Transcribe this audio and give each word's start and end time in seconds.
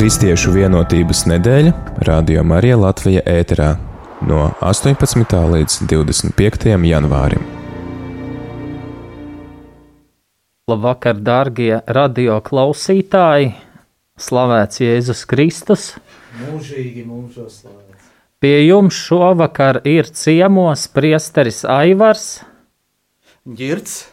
Kristiešu 0.00 0.54
vienotības 0.54 1.26
nedēļa 1.28 1.72
Radio 2.08 2.40
Marija 2.48 2.78
Latvija 2.80 3.20
ēterā 3.28 3.66
no 4.24 4.46
18. 4.64 5.34
līdz 5.52 5.74
25. 5.90 6.70
janvārim. 6.88 7.42
Labvakar, 10.72 11.20
darbie 11.20 11.82
radio 11.84 12.38
klausītāji! 12.40 13.50
Slavēts 14.16 14.80
Jēzus 14.80 15.26
Kristus! 15.28 15.84
Mūžīgi 16.46 17.04
mūžos 17.04 17.58
slavēts. 17.60 18.06
Pie 18.40 18.54
jums 18.70 18.96
šovakar 18.96 19.82
ir 19.84 20.08
ciemos 20.08 20.86
priesteris 20.88 21.60
Aivars, 21.68 22.40
Girts, 23.44 24.06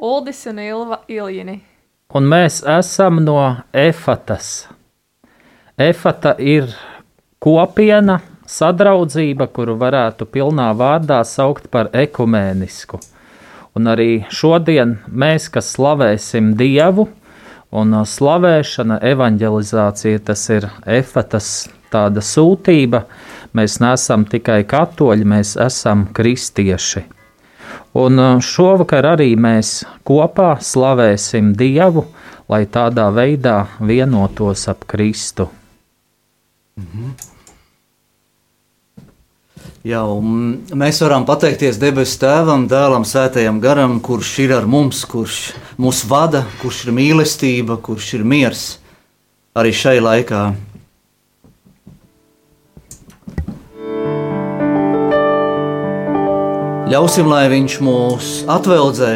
Uldis 0.00 0.46
un 0.48 0.64
Ilva 0.64 1.02
Iljini. 1.12 1.60
un 2.08 2.24
mēs 2.24 2.62
esam 2.78 3.20
no 3.28 3.36
Efatas. 3.76 4.64
Efata 5.76 6.30
ir 6.40 6.70
kopiena, 7.36 8.22
sadraudzība, 8.48 9.44
kuru 9.52 9.74
varētu 9.76 10.24
pilnā 10.32 10.70
vārdā 10.72 11.18
saukt 11.28 11.66
par 11.68 11.90
ekumēnisku. 11.92 12.96
Un 13.76 13.90
arī 13.92 14.24
šodien 14.32 14.94
mēs, 15.12 15.50
kas 15.52 15.68
slavēsim 15.74 16.54
Dievu, 16.56 17.04
un 17.76 17.92
slavēšana, 18.08 19.02
evanģelizācija, 19.04 20.22
tas 20.24 20.46
ir 20.48 20.64
efatas 20.88 21.50
tāda 21.92 22.24
sūtība. 22.24 23.02
Mēs 23.52 23.76
neesam 23.84 24.24
tikai 24.24 24.62
katoļi, 24.64 25.28
mēs 25.28 25.58
esam 25.60 26.06
kristieši. 26.16 27.04
Un 28.00 28.40
šovakar 28.40 29.12
arī 29.12 29.28
mēs 29.36 29.82
kopā 30.08 30.54
slavēsim 30.56 31.52
Dievu, 31.52 32.08
lai 32.48 32.64
tādā 32.64 33.10
veidā 33.12 33.66
vienotos 33.84 34.68
ap 34.72 34.88
Kristu. 34.88 35.50
Jā, 39.86 40.02
un 40.02 40.66
mēs 40.76 40.98
varam 41.00 41.24
pateikties 41.24 41.78
debesu 41.80 42.18
Tēvam, 42.20 42.66
Dēlam, 42.68 43.06
Svētajam 43.08 43.62
Garam, 43.62 43.96
kurš 44.04 44.32
ir 44.44 44.52
ar 44.52 44.66
mums, 44.68 45.04
kurš 45.08 45.54
mūs 45.80 46.02
vada, 46.10 46.42
kurš 46.60 46.84
ir 46.84 46.96
mīlestība, 46.98 47.78
kurš 47.80 48.10
ir 48.18 48.26
miers 48.28 48.64
arī 49.56 49.72
šai 49.72 49.96
laikā. 50.04 50.42
Ļausim, 56.92 57.30
lai 57.32 57.46
Viņš 57.50 57.78
mūs 57.82 58.32
atveldzē, 58.52 59.14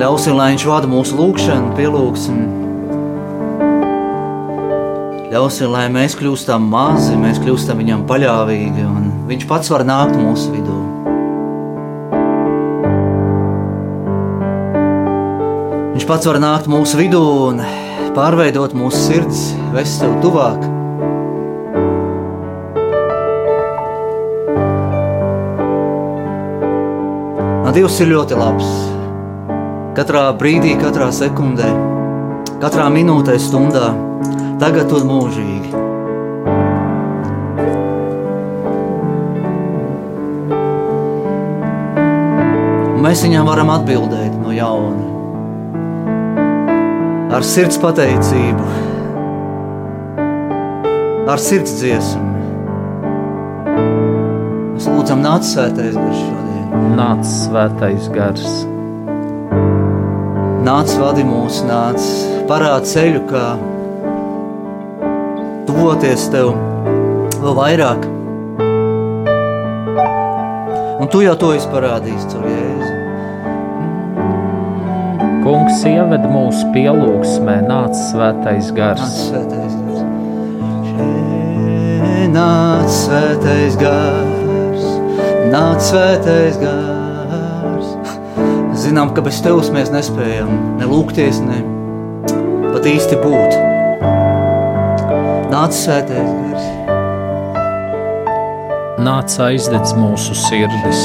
ļausim, 0.00 0.34
lai 0.34 0.50
Viņš 0.56 0.66
vada 0.72 0.90
mūsu 0.90 1.20
lūgšanu, 1.22 1.76
pielūgsim. 1.78 2.59
Ļausim, 5.30 5.68
lai 5.70 5.84
mēs 5.94 6.16
kļūstam 6.18 6.64
mazi, 6.72 7.12
mēs 7.14 7.36
kļūstam 7.38 7.78
viņam 7.78 8.00
paļāvīgi, 8.08 8.82
un 8.82 9.04
viņš 9.28 9.44
pats 9.46 9.70
var 9.70 9.84
nākt 9.86 10.16
mūsu 10.18 10.50
vidū. 10.50 10.78
Viņš 15.92 16.08
pats 16.10 16.26
var 16.26 16.40
nākt 16.42 16.66
mūsu 16.66 16.98
vidū 16.98 17.22
un 17.44 17.62
pārveidot 18.18 18.74
mūsu 18.74 19.04
sirds, 19.04 19.46
vest 19.70 20.02
tev 20.02 20.18
tuvāk. 20.26 20.66
Dievs 27.70 28.00
ir 28.02 28.10
ļoti 28.10 28.34
labs. 28.34 28.66
Katrā 29.94 30.26
brīdī, 30.34 30.74
katrā 30.82 31.06
sekundē, 31.14 31.70
katrā 32.58 32.90
minūtē, 32.90 33.38
stundā 33.38 34.09
tagad 34.60 34.90
un 34.92 35.06
mūžīgi. 35.08 35.70
Mēs 43.00 43.22
viņam 43.24 43.48
varam 43.48 43.72
atbildēt 43.72 44.34
no 44.42 44.52
jauna. 44.52 45.06
Ar 47.30 47.46
sirds 47.46 47.78
pateicību, 47.80 48.66
ar 51.30 51.40
sirds 51.40 51.78
dziesmu. 51.80 52.26
Mēs 54.74 54.90
lūdzam, 54.90 55.24
nāc 55.24 55.48
svētais 55.48 55.96
gars 55.96 56.20
šodien. 56.20 56.92
Nāc 57.00 57.24
svētais 57.30 58.12
gars. 58.12 58.60
Nāc, 60.60 60.92
vadi 61.00 61.24
mūs, 61.24 61.62
nāc, 61.64 62.04
parād 62.50 62.84
ceļu, 62.90 63.24
kā 63.30 63.46
tuvoties 65.80 66.26
tev 66.28 66.50
vēl 67.40 67.54
vairāk. 67.56 68.02
Un 71.00 71.08
tu 71.08 71.22
jau 71.24 71.32
to 71.40 71.54
esi 71.56 71.70
parādījis 71.72 72.26
caur 72.34 72.44
Jēzu. 72.50 72.90
Kungs 75.40 75.78
ieved 75.88 76.26
mūsu 76.28 76.68
pielūgsmē, 76.74 77.54
nāc 77.64 77.96
svētais 78.10 78.68
Nāc, 78.68 78.76
gars. 78.76 79.16
svētais 79.30 79.78
gars. 79.78 80.04
Še- 80.90 82.28
Nāc, 82.34 82.92
svētais 82.98 83.80
gars. 83.80 84.84
Nāc, 85.54 85.80
svētais 85.88 86.60
gars. 86.60 87.96
Zinām, 88.84 89.14
ka 89.16 89.24
bez 89.24 89.40
tevis 89.40 89.72
mēs 89.72 89.88
nespējam 89.96 90.52
ne 90.76 90.92
lūgties, 90.92 91.40
ne 91.40 91.64
pat 92.74 92.84
īsti 92.84 93.16
būt. 93.24 93.69
Nāc, 95.50 95.74
svētais 95.74 96.28
gars. 96.30 96.66
Nāc 99.02 99.34
aizdedz 99.42 99.96
mūsu 99.98 100.36
sirdis. 100.38 101.00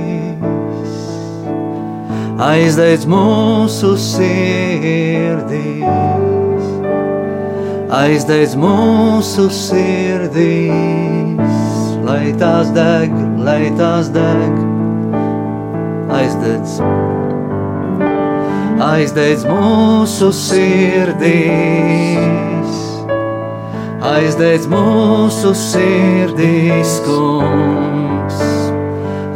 Aizdedz 2.51 3.09
mūsu 3.09 3.95
sirdis. 3.97 5.81
Aizdedz 8.03 8.53
mūsu 8.53 9.49
sirdis. 9.63 10.61
Lai 12.05 12.29
tās 12.37 12.69
deg, 12.77 13.09
lai 13.41 13.73
tās 13.81 14.13
deg. 14.13 14.66
Aizdedz 16.17 16.79
aizdedz 18.81 19.43
mūsu 19.47 20.29
sirdīs. 20.35 21.87
Aizdedz 24.07 24.67
mūsu 24.69 25.51
sirdīs, 25.57 26.99
kungs, 27.05 28.37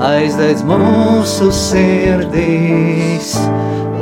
aizdedz 0.05 0.61
mūsu 0.69 1.49
sirdīs, 1.55 3.33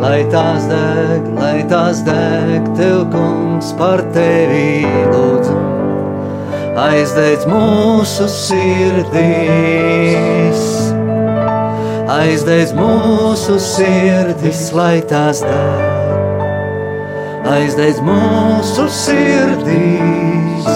lai 0.04 0.20
tās 0.34 0.68
deg, 0.70 1.30
lai 1.40 1.64
tās 1.72 2.04
deg, 2.08 2.68
tev, 2.78 3.08
kungs, 3.14 3.72
par 3.80 4.04
tevi 4.14 4.86
lūdzu. 5.14 5.58
Aizdedz 6.80 7.44
mūsu 7.50 8.28
sirdīs, 8.32 9.40
aizdedz 12.10 12.72
mūsu 12.74 13.60
sirdis, 13.62 14.70
lai 14.74 15.02
tās 15.10 15.44
deg. 15.46 16.42
Aizdedz 17.50 18.00
mūsu 18.06 18.86
sirdis, 18.94 20.70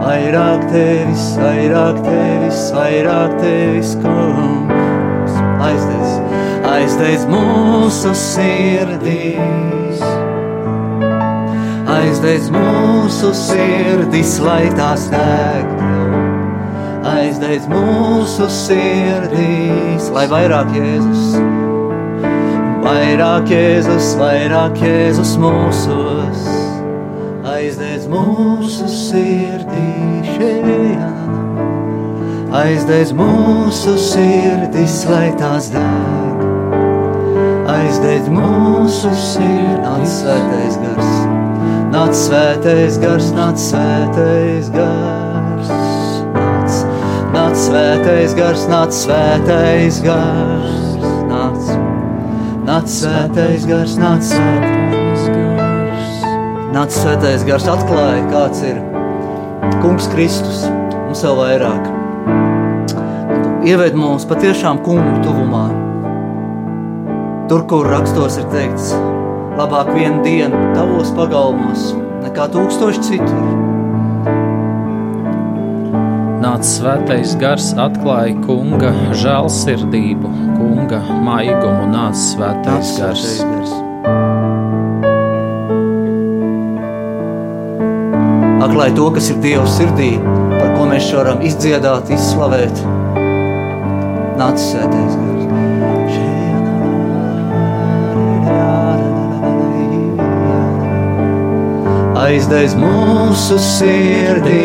vairāk 0.00 0.64
tevis, 0.70 1.26
vairāk 1.40 2.00
tevis, 2.06 2.62
vairāk 2.76 3.36
tevis, 3.42 3.94
kungs. 4.02 5.38
Aizdedz, 5.66 6.16
aizdedz 6.70 7.26
mūsu 7.30 8.14
sirdis, 8.16 10.02
aizdedz 11.98 12.50
mūsu 12.54 13.34
sirdis, 13.36 14.38
lai 14.46 14.64
tās 14.78 15.10
deg. 15.12 15.89
Aizdedz 17.10 17.66
mūsu 17.70 18.46
sirdis, 18.54 20.10
lai 20.14 20.28
vairāk 20.30 20.70
Jēzus 20.76 21.40
Vairāk 22.80 23.50
Jēzus, 23.52 24.14
vairāk 24.16 24.78
Jēzus 24.80 25.34
mūsos, 25.38 26.46
aizdedz 27.46 28.06
mūsu 28.08 28.88
sirdī 28.88 30.22
šajā. 30.30 31.10
Aizdedz 32.62 33.12
mūsu 33.14 33.94
sirdis, 34.00 34.98
lai 35.12 35.28
tās 35.38 35.68
deg. 35.74 36.44
Aizdedz 37.76 38.30
mūsu 38.32 39.12
sirdis, 39.12 39.80
nāc 39.84 40.14
svētais 40.18 40.78
gars, 40.82 41.16
nāc 41.94 42.22
svētais 42.26 43.02
gars, 43.04 43.34
nāc 43.36 43.68
svētais 43.70 44.72
gars. 44.74 45.29
Nāc, 47.50 47.58
svētais 47.58 48.34
gars, 48.38 48.60
nāc 48.70 48.92
svētais 48.94 49.96
gars, 50.04 50.74
nāc, 51.26 51.70
nāc 52.62 52.84
svētais 52.86 53.64
gars, 53.66 53.96
nāc 53.98 54.22
svētais 54.28 55.24
gars. 55.34 56.20
Nāc 56.70 56.94
svētais 56.94 57.42
gars 57.48 57.66
atklāja, 57.72 58.20
kāds 58.30 58.62
ir 58.68 58.78
kungs 59.82 60.06
Kristus, 60.12 60.60
mums 61.08 61.24
vēl 61.26 61.40
vairāk. 61.40 61.90
Ieved 63.66 63.98
mums 63.98 64.28
patiešām 64.30 64.78
kungu 64.86 65.18
tuvumā. 65.24 65.64
Tur, 67.50 67.66
kur 67.66 67.90
rakstos 67.90 68.38
ir 68.38 68.46
teikts, 68.54 68.92
labāk 69.58 69.90
vienu 69.98 70.22
dienu 70.22 70.70
tavos 70.78 71.10
pagalmos 71.18 71.90
nekā 72.22 72.46
tūkstoši 72.54 73.04
citur. 73.10 73.69
Nāc 76.40 76.64
svētais 76.64 77.34
gars 77.36 77.66
atklāja 77.76 78.32
kunga 78.46 78.94
žēlsirdību, 79.20 80.30
kunga 80.56 81.00
maigumu, 81.26 81.90
nāc 81.92 82.16
svētais 82.16 82.94
gars. 82.96 83.26
gars. 83.44 83.74
Atklāja 88.64 88.96
to, 88.96 89.10
kas 89.18 89.28
ir 89.34 89.42
Dieva 89.44 89.66
sirdī, 89.68 90.14
par 90.56 90.72
ko 90.78 90.88
mēs 90.88 91.12
varam 91.12 91.44
izdziedāt, 91.44 92.08
izslavēt. 92.16 92.84
Nāc 94.40 94.56
svētais 94.64 95.12
gars. 95.20 95.30
Aizdeiz 102.30 102.76
mūsu 102.78 103.56
sirdīs, 103.58 104.58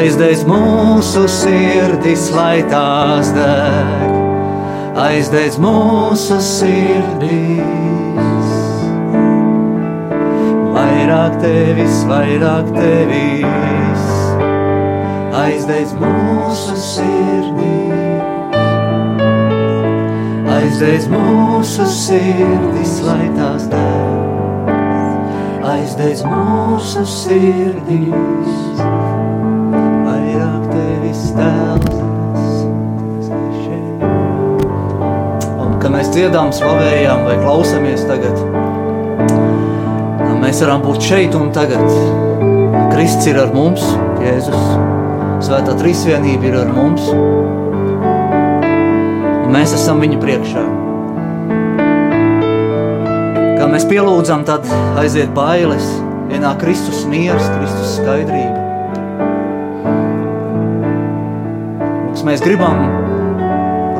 aizdeiz 0.00 0.46
mūsu 0.48 1.26
sirdīs, 1.28 2.30
lai 2.32 2.62
tās 2.70 3.28
deg, 3.36 4.14
aizdeiz 4.96 5.58
mūsu 5.60 6.38
sirdīs. 6.40 7.58
Vairāk 10.72 11.36
tevis, 11.42 11.98
vairāk 12.08 12.70
tevis, 12.78 14.06
aizdeiz 15.42 15.92
mūsu 16.00 16.78
sirdīs, 16.86 18.56
aizdeiz 20.56 21.10
mūsu 21.12 21.90
sirdīs, 21.98 22.96
lai 23.04 23.28
tās 23.36 23.68
deg. 23.68 24.74
Aizdeiz 25.70 26.24
mūsu 26.24 27.04
sirdīs, 27.04 28.69
mēs 36.10 36.16
dziedām, 36.18 36.50
slavējam 36.50 37.20
vai 37.22 37.36
klausamies 37.38 38.00
tagad, 38.02 38.34
mēs 40.42 40.58
varam 40.64 40.82
būt 40.82 41.04
šeit 41.06 41.34
un 41.38 41.52
tagad. 41.54 41.84
Kristus 42.90 43.28
ir 43.30 43.36
ar 43.38 43.52
mums, 43.54 43.84
Jēzus, 44.18 44.64
Svētā 45.46 45.76
Trīsvienība 45.78 46.48
ir 46.48 46.56
ar 46.64 46.72
mums, 46.74 47.04
un 49.44 49.54
mēs 49.54 49.74
esam 49.76 50.02
viņa 50.02 50.18
priekšā. 50.24 50.64
Kā 53.60 53.68
mēs 53.70 53.86
pielūdzam, 53.86 54.42
tad 54.48 54.66
aiziet 54.98 55.30
bailes, 55.36 55.86
ienāk 56.34 56.58
Kristus 56.64 57.04
miers, 57.06 57.46
Kristus 57.54 58.00
skaidrība. 58.00 58.58
Mums 62.08 62.26
mēs 62.26 62.42
gribam 62.42 62.82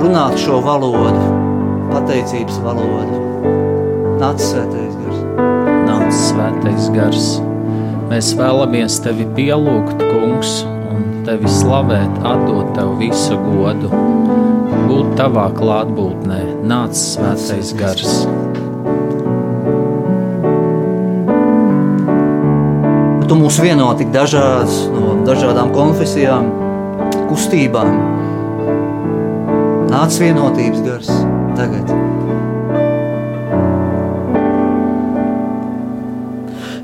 runāt 0.03 0.41
šo 0.43 0.59
valodu, 0.65 1.39
pateicības 1.90 2.58
valodu. 2.64 3.20
Nāc 4.20 4.42
svētais 4.42 4.96
gars. 5.00 5.22
Nāc 5.88 6.10
svētais 6.16 6.90
gars. 6.94 7.31
Mēs 8.10 8.32
vēlamies 8.38 8.98
tevi 9.04 9.26
pielūgt, 9.37 10.02
kungs, 10.10 10.60
un 10.90 11.25
tevi 11.26 11.50
slavēt, 11.50 12.20
atdot 12.26 12.72
tev 12.76 12.96
visu 13.00 13.38
godu. 13.38 13.90
Būt 14.90 15.14
tavā 15.19 15.46
klātbūtnē, 15.54 16.40
nāc 16.66 16.98
svētais 16.98 17.72
gars. 17.78 18.22
Tu 23.31 23.38
mūs 23.38 23.60
vieno 23.62 23.92
tik 23.98 24.10
dažādas, 24.14 24.82
no 24.90 25.20
dažādām 25.26 25.70
konfesijām, 25.75 26.50
kustībām. 27.31 27.94
Nāc 29.90 30.19
vienotības 30.19 30.82
gars 30.87 31.14
tagad. 31.58 31.91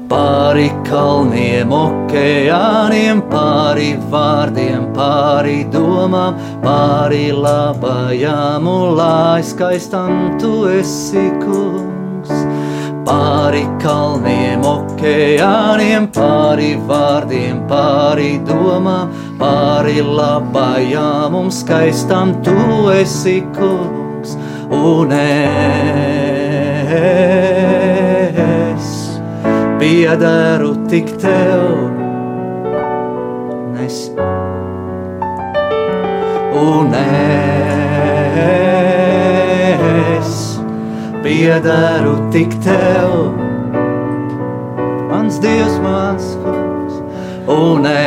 Pāri 0.07 0.69
kalniem, 0.87 1.73
okeāniem, 1.75 3.25
pāri 3.27 3.97
vārdiem, 4.13 4.85
pāri 4.95 5.65
domām, 5.73 6.39
pāri 6.63 7.33
labajām 7.35 8.69
un 8.71 8.95
lai 8.97 9.43
skaistam 9.43 10.39
tu 10.41 10.69
esi 10.71 11.27
kungs. 11.43 12.31
Pāri 13.07 13.67
kalniem, 13.83 14.63
okeāniem, 14.67 16.09
pāri 16.15 16.73
vārdiem, 16.87 17.61
pāri 17.69 18.33
domām, 18.47 19.13
pāri 19.43 20.01
labajām 20.01 21.35
un 21.43 21.51
skaistam 21.51 22.39
tu 22.47 22.59
esi 22.95 23.41
kungs. 23.59 24.06
Un 24.77 25.13
es 25.13 25.57
piederu 29.81 30.73
tik 30.91 31.09
tev, 31.17 31.63
un 33.57 33.77
es, 33.87 33.99
un 36.53 36.93
es 36.95 37.11
piederu 41.25 42.15
tik 42.31 42.53
tev, 42.61 43.11
mans 45.09 45.41
Dievs, 45.41 45.77
mans 45.81 46.25
kungs, 46.45 46.95
un 47.49 47.87
es 47.97 48.03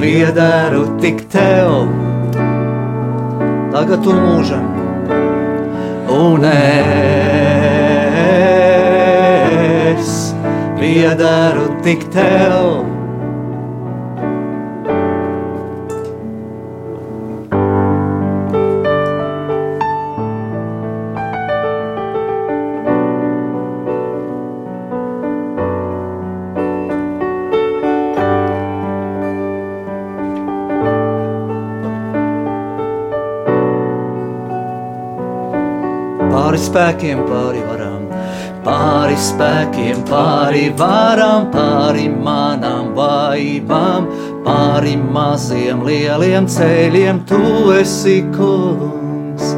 piederu 0.00 0.82
tik 0.98 1.18
tev, 1.30 2.03
tagad 3.74 4.06
un 4.06 4.18
mūžam 4.22 4.66
un 6.14 6.44
es 6.46 6.54
piederu 10.78 11.66
tik 11.82 12.06
tev. 12.14 12.93
Spēkiem, 36.74 37.20
pāri 37.28 37.60
varām, 37.62 38.06
pāri 38.64 39.14
spēkiem, 39.20 40.00
pāri 40.08 40.64
varām, 40.74 41.44
pāri 41.52 42.08
manām 42.10 42.88
vājībām, 42.96 44.08
pāri 44.42 44.96
maziem, 44.98 45.84
lieliem 45.86 46.48
ceļiem, 46.50 47.20
tu 47.30 47.70
esi 47.78 48.24
kungs. 48.34 49.52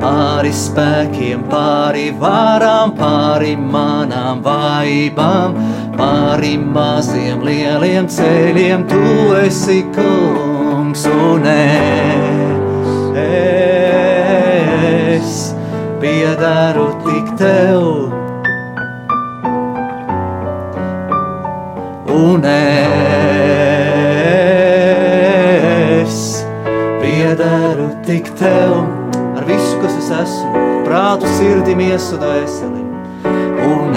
Pāri 0.00 0.52
spēkiem, 0.56 1.44
pāri 1.52 2.06
varām, 2.20 2.96
pāri 2.96 3.52
manām 3.60 4.40
vājībām, 4.44 5.60
pāri 6.00 6.54
maziem, 6.60 7.44
lieliem 7.44 8.08
ceļiem, 8.08 8.88
tu 8.88 9.36
esi 9.42 9.82
kungs 9.92 11.04
un 11.12 11.44
es. 11.52 13.20
es 13.26 13.63
piederu 16.04 16.88
tik 17.04 17.28
tev. 17.40 17.82
Un 22.12 22.44
es 22.44 22.54
piederu 27.00 27.88
tik 28.04 28.28
tev 28.36 28.84
ar 29.32 29.44
visu, 29.48 29.80
kas 29.80 29.94
es 30.02 30.10
esmu, 30.20 30.48
prātu, 30.84 31.26
sirdi, 31.38 31.72
miesu, 31.80 32.14
dvēseli. 32.20 32.84
Un 33.64 33.96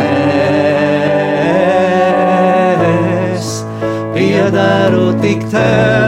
piederu 4.15 5.07
tik 5.21 5.41
tev, 5.51 6.06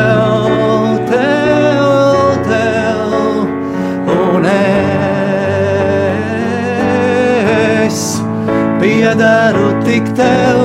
tik 10.00 10.16
tev. 10.16 10.60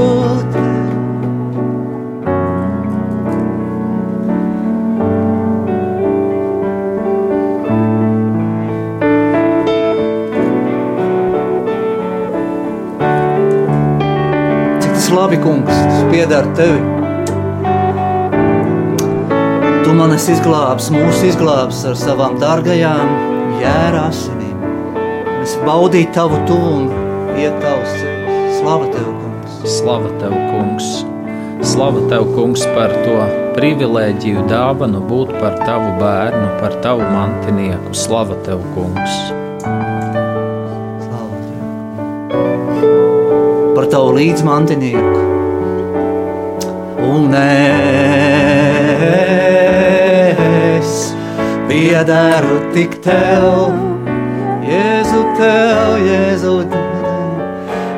labi, 15.15 15.37
kungs, 15.39 15.71
tas 15.71 16.05
pieder 16.11 16.45
tevi. 16.57 16.81
Tu 19.85 19.95
man 19.95 20.11
esi 20.17 20.35
izglābs, 20.35 20.91
mūsu 20.91 21.29
izglābs 21.31 21.85
ar 21.87 21.95
savām 21.99 22.35
dārgajām 22.43 23.15
jēra 23.63 24.09
asinīm. 24.11 24.69
Es 25.39 25.55
baudīju 25.63 26.11
tavu 26.19 26.43
tuvumu, 26.51 27.05
iet 27.39 27.63
tavs 27.63 27.95
ceļš. 28.01 28.59
Slava 28.59 28.91
tev! 28.91 29.14
Slava 29.65 30.11
tev, 30.21 30.33
kungs! 30.53 31.05
Slava 31.65 32.03
tev, 32.11 32.27
kungs, 32.35 32.67
par 32.77 32.93
to 33.07 33.15
privilēģiju 33.57 34.43
dāvanu 34.51 35.01
būt 35.09 35.33
par 35.39 35.57
tavu 35.63 35.95
bērnu, 36.03 36.51
par 36.61 36.77
tavu 36.85 37.07
mantinieku. 37.09 37.95
Slava 37.97 38.37
tev, 38.45 38.61
kungs! 38.75 39.15
par 43.75 43.89
tavu 43.91 44.13
līdzmantinieku. 44.19 45.23
Un 47.05 47.35
es 47.41 47.45
piederu 51.69 52.57
tik 52.77 53.01
tev, 53.05 53.73
Jēzu 54.65 55.23
tev, 55.41 55.99
Jēzu 56.05 56.57
tev. 56.73 56.83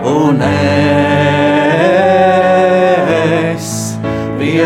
Un 0.06 0.42
es 0.46 0.85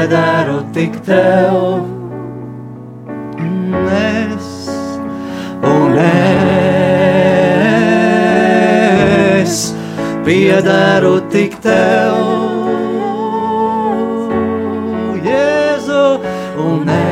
piederu 0.00 0.62
tik 0.72 0.94
tev. 1.04 1.84
Un 3.36 3.74
es, 3.96 4.68
un 5.62 5.98
es 5.98 6.04
piederu 10.24 11.20
tik 11.28 11.60
tev, 11.60 12.16
Jēzu, 15.26 16.06
un 16.64 16.88
es 16.88 17.02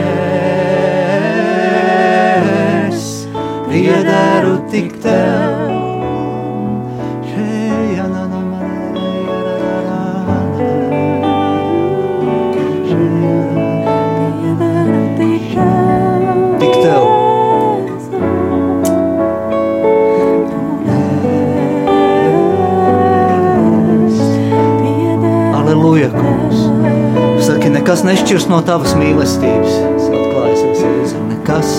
piederu 3.68 4.54
tik 4.72 4.90
tev. 5.04 5.47
Nekas 27.88 28.02
nešķirs 28.04 28.44
no 28.50 28.58
tavas 28.68 28.90
mīlestības. 29.00 29.76
Es 29.96 30.08
atklājusies, 30.12 30.80
Jēzu, 30.84 31.20
nekas. 31.24 31.70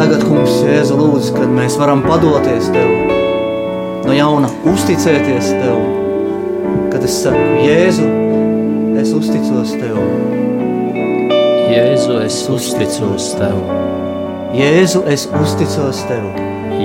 Tagad, 0.00 0.24
kungs, 0.24 0.56
Jēzu, 0.66 0.96
lūdzu, 0.98 1.36
kad 1.36 1.54
mēs 1.54 1.76
varam 1.78 2.02
padoties 2.02 2.66
Tev, 2.74 2.90
no 4.08 4.16
jauna 4.16 4.50
uzticēties 4.72 5.52
Tev, 5.60 5.78
kad 6.90 7.06
es 7.06 7.20
saku, 7.20 7.46
Jēzu, 7.68 8.10
es 8.98 9.14
uzticos 9.14 9.78
Tev. 9.78 10.02
Jēzu, 11.70 12.18
es 12.26 12.42
uzticos 12.50 13.30
tev. 13.38 13.62
Jēzu, 14.58 15.06
es 15.14 15.30
uzticos 15.30 16.02
Tev. 16.10 16.10
Jēzu, 16.10 16.10
es 16.10 16.10
uzticos 16.10 16.10
tev. 16.10 16.28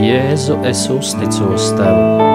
Jēzu, 0.06 0.62
es 0.70 0.88
uzticos 0.94 1.74
Tev. 1.82 2.35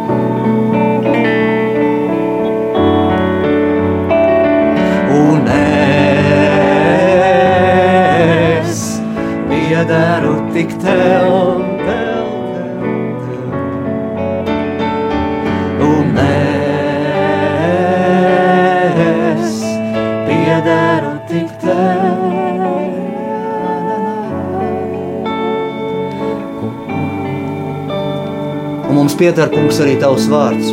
mums 29.11 29.19
pieder, 29.19 29.49
kungs, 29.51 29.79
arī 29.83 29.97
tavs 29.99 30.23
vārds. 30.31 30.69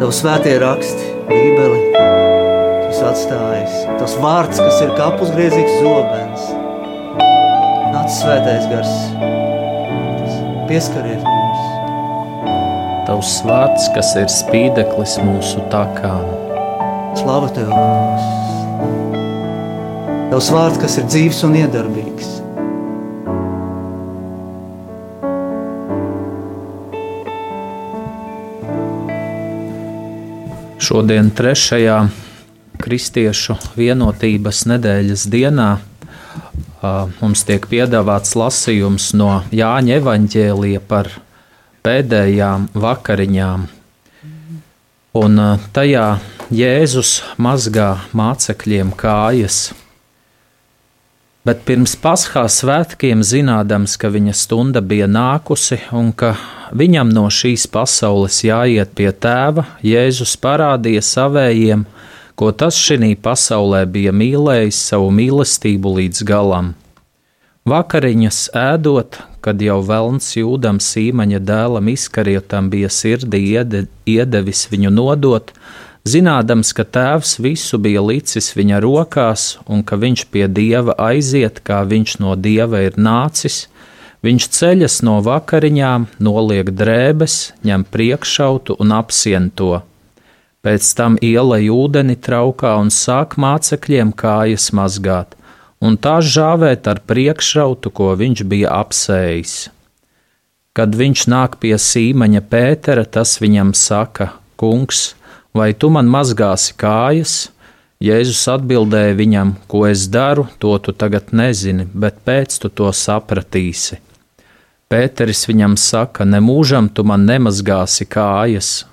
Tavs 0.00 0.18
svētie 0.18 0.56
raksti, 0.58 1.04
Bībeli, 1.28 1.92
tas 1.94 2.98
atstājis. 3.12 3.76
Tas 4.00 4.16
vārds, 4.18 4.58
kas 4.58 4.80
ir 4.82 4.90
kā 4.98 5.06
pusgriezīgs 5.20 5.76
zobens. 5.84 6.42
Nāc 7.94 8.10
svētais 8.16 8.66
gars, 8.72 8.92
tas 10.18 10.34
pieskariet 10.66 11.22
mums. 11.22 11.62
Tavs 13.06 13.38
vārds, 13.46 13.86
kas 13.94 14.10
ir 14.18 14.26
spīdeklis 14.26 15.14
mūsu 15.22 15.62
takām. 15.70 16.26
Slava 17.22 17.48
Tev, 17.54 17.70
kungs. 17.70 18.24
Tavs 20.34 20.50
vārds, 20.58 20.82
kas 20.82 20.98
ir 20.98 21.06
dzīves 21.06 21.44
un 21.46 21.54
iedarbīgs. 21.62 22.15
Šodien, 30.86 31.32
trešajā 31.34 31.96
kristiešu 32.78 33.56
vienotības 33.74 34.60
nedēļas 34.70 35.24
dienā, 35.32 35.70
mums 37.18 37.40
tiek 37.48 37.64
piedāvāts 37.66 38.36
lasījums 38.38 39.08
no 39.18 39.40
Jāņa 39.50 39.96
evaņģēlija 39.98 40.82
par 40.86 41.10
pēdējām 41.82 42.68
vakariņām. 42.78 43.64
Un 45.18 45.42
tajā 45.74 46.04
Jēzus 46.54 47.16
mazgā 47.42 47.88
mācekļiem 48.14 48.92
kājas. 48.94 49.72
Bet 51.42 51.66
pirms 51.66 51.96
Paskās 51.98 52.60
svētkiem, 52.62 53.26
zinādams, 53.26 53.98
ka 53.98 54.12
viņa 54.14 54.38
stunda 54.38 54.84
bija 54.86 55.10
nākusi 55.10 55.80
un 55.98 56.14
ka 56.14 56.36
viņam 56.72 57.12
no 57.14 57.26
šīs 57.30 57.66
pasaules 57.70 58.42
jāiet 58.46 58.94
pie 58.96 59.10
tēva, 59.12 59.66
Jēzus 59.84 60.36
parādīja 60.40 61.02
savējiem, 61.04 61.84
ko 62.36 62.50
tas 62.52 62.76
šī 62.76 63.14
pasaulē 63.22 63.84
bija 63.88 64.12
mīlējis 64.12 64.80
savu 64.90 65.12
mīlestību 65.14 65.94
līdz 66.00 66.26
galam. 66.28 66.74
Vakariņas 67.66 68.40
ēdot, 68.54 69.16
kad 69.42 69.62
jau 69.62 69.80
velns 69.82 70.28
jūdam 70.36 70.78
sīmaņa 70.82 71.40
dēlam 71.42 71.88
izkarietam 71.90 72.68
bija 72.70 72.90
sirdī 72.92 73.40
iede, 73.56 73.80
iedevis 74.06 74.68
viņu 74.70 74.92
nodot, 74.94 75.50
zinādams, 76.06 76.70
ka 76.70 76.86
tēvs 76.86 77.40
visu 77.42 77.80
bija 77.82 78.04
licis 78.06 78.52
viņa 78.54 78.78
rokās 78.84 79.48
un 79.66 79.82
ka 79.82 79.98
viņš 79.98 80.26
pie 80.30 80.46
dieva 80.46 80.94
aiziet, 81.08 81.58
kā 81.66 81.80
viņš 81.82 82.18
no 82.22 82.36
dieva 82.38 82.84
ir 82.86 82.94
nācis, 82.94 83.64
viņš 84.26 84.48
ceļas 84.56 85.00
no 85.06 85.20
vakariņām, 85.22 86.08
noliek 86.18 86.72
drēbes, 86.74 87.36
ņem 87.66 87.86
priekšautu 87.94 88.76
un 88.82 88.94
apsien 88.96 89.50
to. 89.54 89.80
Pēc 90.66 90.86
tam 90.98 91.14
ielai 91.22 91.68
ūdeni 91.70 92.16
traukā 92.18 92.74
un 92.80 92.90
sāk 92.90 93.36
mācekļiem 93.38 94.10
kājas 94.18 94.72
mazgāt, 94.74 95.36
un 95.78 95.94
tā 95.94 96.18
žāvēt 96.34 96.88
ar 96.90 97.02
priekšautu, 97.06 97.92
ko 97.94 98.14
viņš 98.18 98.42
bija 98.50 98.72
apsējis. 98.80 99.56
Kad 100.76 100.96
viņš 100.98 101.26
nāk 101.32 101.60
pie 101.62 101.76
sīmaņa 101.80 102.42
Pētera, 102.50 103.04
tas 103.06 103.38
viņam 103.40 103.70
saka: 103.78 104.32
Kungs, 104.60 105.14
vai 105.56 105.70
tu 105.72 105.88
man 105.92 106.10
mazgāsi 106.12 106.74
kājas? 106.76 107.36
Jēzus 108.02 108.42
atbildēja 108.52 109.14
viņam, 109.16 109.54
ko 109.70 109.86
es 109.88 110.04
daru, 110.12 110.44
to 110.60 110.74
tu 110.84 110.92
tagad 110.92 111.30
nezini, 111.32 111.86
bet 111.94 112.18
pēc 112.26 112.58
tu 112.60 112.68
to 112.68 112.90
sapratīsi. 112.92 114.02
Pēteris 114.86 115.48
viņam 115.48 115.74
saka, 115.74 116.22
nemūžam 116.22 116.86
tu 116.94 117.02
man 117.02 117.24
nemazgāsi 117.26 118.06
kājas. 118.06 118.84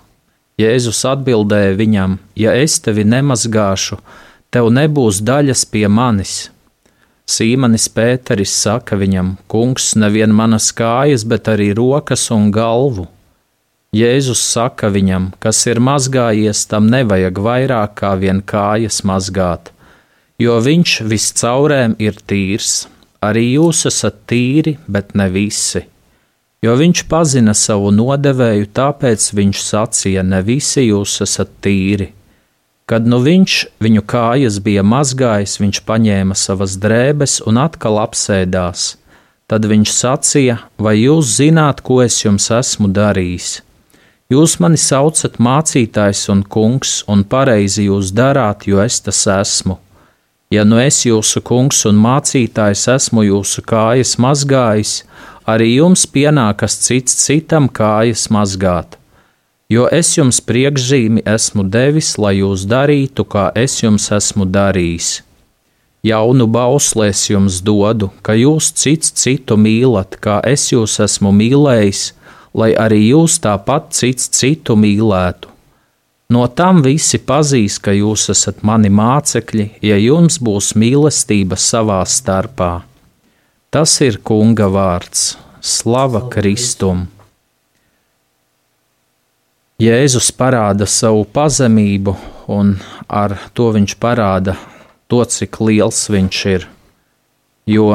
Jēzus 0.58 1.04
atbildēja 1.06 1.76
viņam, 1.78 2.16
ja 2.38 2.54
es 2.58 2.80
tevi 2.82 3.06
nemazgāšu, 3.06 4.00
tev 4.54 4.70
nebūs 4.74 5.20
daļas 5.22 5.66
pie 5.70 5.86
manis. 5.90 6.48
Sīmanis 7.30 7.86
Pēteris 7.94 8.54
saka 8.64 8.98
viņam, 8.98 9.36
kungs, 9.48 9.92
nevien 9.96 10.34
manas 10.34 10.72
kājas, 10.76 11.24
bet 11.30 11.48
arī 11.54 11.70
rokas 11.78 12.26
un 12.34 12.50
galvu. 12.54 13.06
Jēzus 13.94 14.42
saka 14.42 14.90
viņam, 14.90 15.30
kas 15.38 15.62
ir 15.70 15.78
mazgājies, 15.78 16.66
tam 16.66 16.90
nevajag 16.90 17.38
vairāk 17.38 17.94
kā 18.02 18.16
vien 18.18 18.42
kājas 18.42 19.04
mazgāt, 19.06 19.70
jo 20.42 20.58
viņš 20.58 20.96
viscaurēm 21.06 21.94
ir 22.02 22.18
tīrs. 22.18 22.88
Arī 23.24 23.44
jūs 23.54 23.86
esat 23.88 24.24
tīri, 24.28 24.78
bet 24.88 25.14
ne 25.16 25.30
visi. 25.32 25.84
Jo 26.64 26.74
viņš 26.80 27.04
pazina 27.12 27.54
savu 27.56 27.92
nodevēju, 27.92 28.70
tāpēc 28.76 29.30
viņš 29.36 29.62
sacīja: 29.64 30.24
Ne 30.24 30.42
visi 30.44 30.86
jūs 30.88 31.20
esat 31.26 31.52
tīri. 31.64 32.10
Kad 32.88 33.08
nu 33.08 33.22
viņš 33.24 33.56
viņu 33.84 34.04
kājas 34.08 34.60
bija 34.64 34.84
mazgājis, 34.84 35.60
viņš 35.60 35.82
paņēma 35.88 36.36
savas 36.36 36.76
drēbes 36.84 37.40
un 37.48 37.60
atkal 37.64 38.00
apsēdās. 38.04 38.94
Tad 39.48 39.68
viņš 39.72 39.92
sacīja: 39.92 40.58
Vai 40.80 40.98
jūs 41.02 41.38
zināt, 41.40 41.84
ko 41.84 42.02
es 42.04 42.20
jums 42.24 42.50
esmu 42.52 42.92
darījis? 42.96 43.62
Jūs 44.32 44.56
mani 44.64 44.80
saucat 44.80 45.36
mācītājs 45.38 46.26
un 46.32 46.44
kungs, 46.56 47.04
un 47.12 47.24
pareizi 47.28 47.90
jūs 47.90 48.12
darāt, 48.16 48.68
jo 48.68 48.80
es 48.84 49.02
tas 49.04 49.20
esmu. 49.28 49.78
Ja 50.54 50.64
nu 50.68 50.78
es 50.78 51.00
jūsu 51.08 51.42
kungs 51.42 51.80
un 51.90 51.98
mācītājs 52.04 52.86
esmu 52.94 53.24
jūsu 53.26 53.64
kājas 53.66 54.14
mazgājis, 54.22 54.92
arī 55.50 55.72
jums 55.80 56.06
pienākas 56.06 56.78
cits 56.86 57.18
citam 57.26 57.70
kājas 57.82 58.28
mazgāt. 58.36 59.00
Jo 59.74 59.88
es 60.00 60.14
jums 60.18 60.44
priekšzīmi 60.46 61.24
esmu 61.36 61.66
devis, 61.74 62.14
lai 62.22 62.36
jūs 62.44 62.68
darītu, 62.70 63.26
kā 63.26 63.50
es 63.58 63.80
jums 63.82 64.12
esmu 64.14 64.46
darījis. 64.46 65.24
Jaunu 66.06 66.46
bauslēs 66.52 67.30
jums 67.32 67.62
dodu, 67.66 68.12
ka 68.22 68.36
jūs 68.38 68.74
cits 68.78 69.16
citu 69.24 69.58
mīlat, 69.58 70.20
kā 70.22 70.42
es 70.56 70.68
jūs 70.76 71.00
esmu 71.08 71.32
mīlējis 71.40 72.12
lai 72.54 72.74
arī 72.78 73.02
jūs 73.10 73.40
tāpat 73.44 73.92
cits 73.98 74.30
citu 74.38 74.78
mīlētu. 74.78 75.53
No 76.34 76.46
tam 76.48 76.82
visi 76.86 77.20
pazīs, 77.20 77.78
ka 77.84 77.94
jūs 77.94 78.30
esat 78.34 78.64
mani 78.66 78.90
mācekļi, 78.90 79.66
ja 79.86 79.98
jums 80.00 80.40
būs 80.42 80.72
mīlestība 80.80 81.60
savā 81.60 82.00
starpā. 82.10 82.72
Tas 83.74 83.94
ir 84.06 84.22
Kunga 84.26 84.70
vārds- 84.72 85.36
Slava 85.74 86.24
Kristum! 86.34 87.08
Jēzus 89.84 90.32
parāda 90.40 90.88
savu 90.88 91.26
pazemību, 91.26 92.16
un 92.48 92.76
ar 93.10 93.34
to 93.54 93.72
viņš 93.76 93.96
parāda 94.00 94.56
to, 95.10 95.24
cik 95.26 95.60
liels 95.60 96.06
viņš 96.14 96.46
ir. 96.56 96.68
Jo 97.68 97.90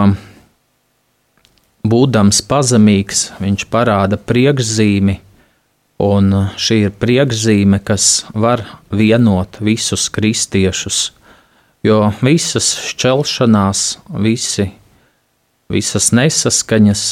būdams 1.86 2.42
pazemīgs, 2.50 3.22
viņš 3.40 3.64
parāda 3.72 4.18
priekšzīmi, 4.18 5.16
un 5.98 6.32
šī 6.58 6.78
ir 6.86 6.94
priekšzīme, 6.94 7.80
kas 7.82 8.24
var 8.34 8.62
vienot 8.94 9.58
visus 9.60 10.06
kristiešus, 10.14 11.00
jo 11.82 12.00
visas 12.22 12.70
šķelšanās, 12.88 13.84
visi, 14.22 14.70
visas 15.68 16.12
nesaskaņas 16.14 17.04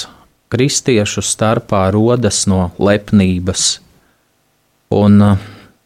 kristiešu 0.49 1.25
starpā 1.27 1.89
rodas 1.95 2.45
no 2.47 2.71
lepnības. 2.79 3.81
Un 4.95 5.19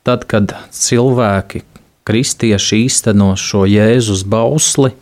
tad, 0.05 0.27
kad 0.29 0.53
cilvēki, 0.77 1.65
kristieši 2.05 2.85
īsteno 2.85 3.33
šo 3.41 3.65
Jēzus 3.69 4.27
bausli, 4.29 4.93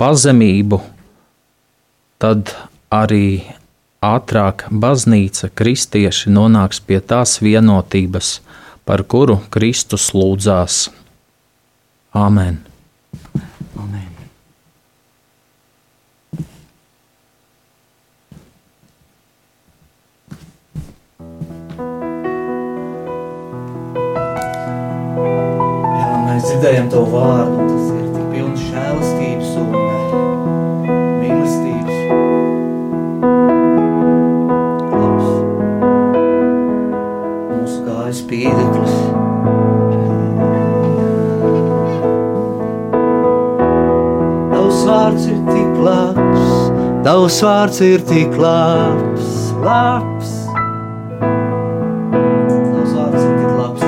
pazemību, 0.00 0.80
tad 2.20 2.52
arī 2.92 3.40
ātrāk 4.00 4.64
baznīca, 4.72 5.50
kristieši 5.52 6.32
nonāks 6.32 6.80
pie 6.80 7.00
tās 7.04 7.36
vienotības, 7.44 8.40
par 8.88 9.04
kuru 9.04 9.36
Kristus 9.52 10.10
lūdzās. 10.16 10.86
Āmen! 12.16 12.62
Amen. 13.76 14.08
Jā, 26.00 26.12
mēs 26.24 26.48
dzirdējam 26.48 26.88
to 26.96 27.04
vārdu, 27.12 27.69
tavs 47.04 47.38
vārds 47.44 47.78
ir 47.84 48.02
tik 48.08 48.34
labs, 48.36 49.28
labs. 49.64 50.32
Tavs 52.60 52.92
vārds 52.96 53.22
ir 53.24 53.30
tik 53.38 53.52
labs, 53.56 53.84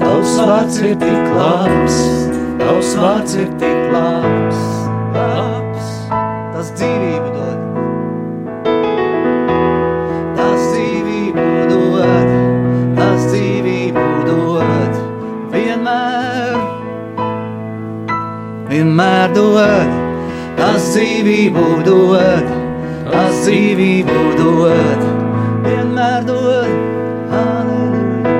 tavs 0.00 0.36
vārds 0.48 0.78
ir 0.88 0.94
tik 1.02 1.26
labs, 1.36 1.98
tavs 2.62 2.92
vārds 3.00 3.36
ir 3.42 3.50
tik 3.60 3.80
labs, 3.92 4.62
labs. 5.16 5.90
Tas 6.54 6.70
dzīvību 6.78 7.28
dod, 7.34 7.58
tas 10.38 10.62
dzīvību 10.70 11.48
dod, 11.72 12.32
tas 13.00 13.28
dzīvību 13.32 14.06
dod, 14.30 15.02
vienmēr. 15.52 16.56
Vienmēr 18.72 19.36
dod, 19.36 20.03
tas 20.64 20.84
dzīvību 20.94 21.64
dod, 21.84 22.46
tas 23.10 23.34
dzīvību 23.44 24.20
dod, 24.38 25.02
vienmēr 25.66 26.24
dod. 26.24 26.70
Halleluja. 27.32 28.36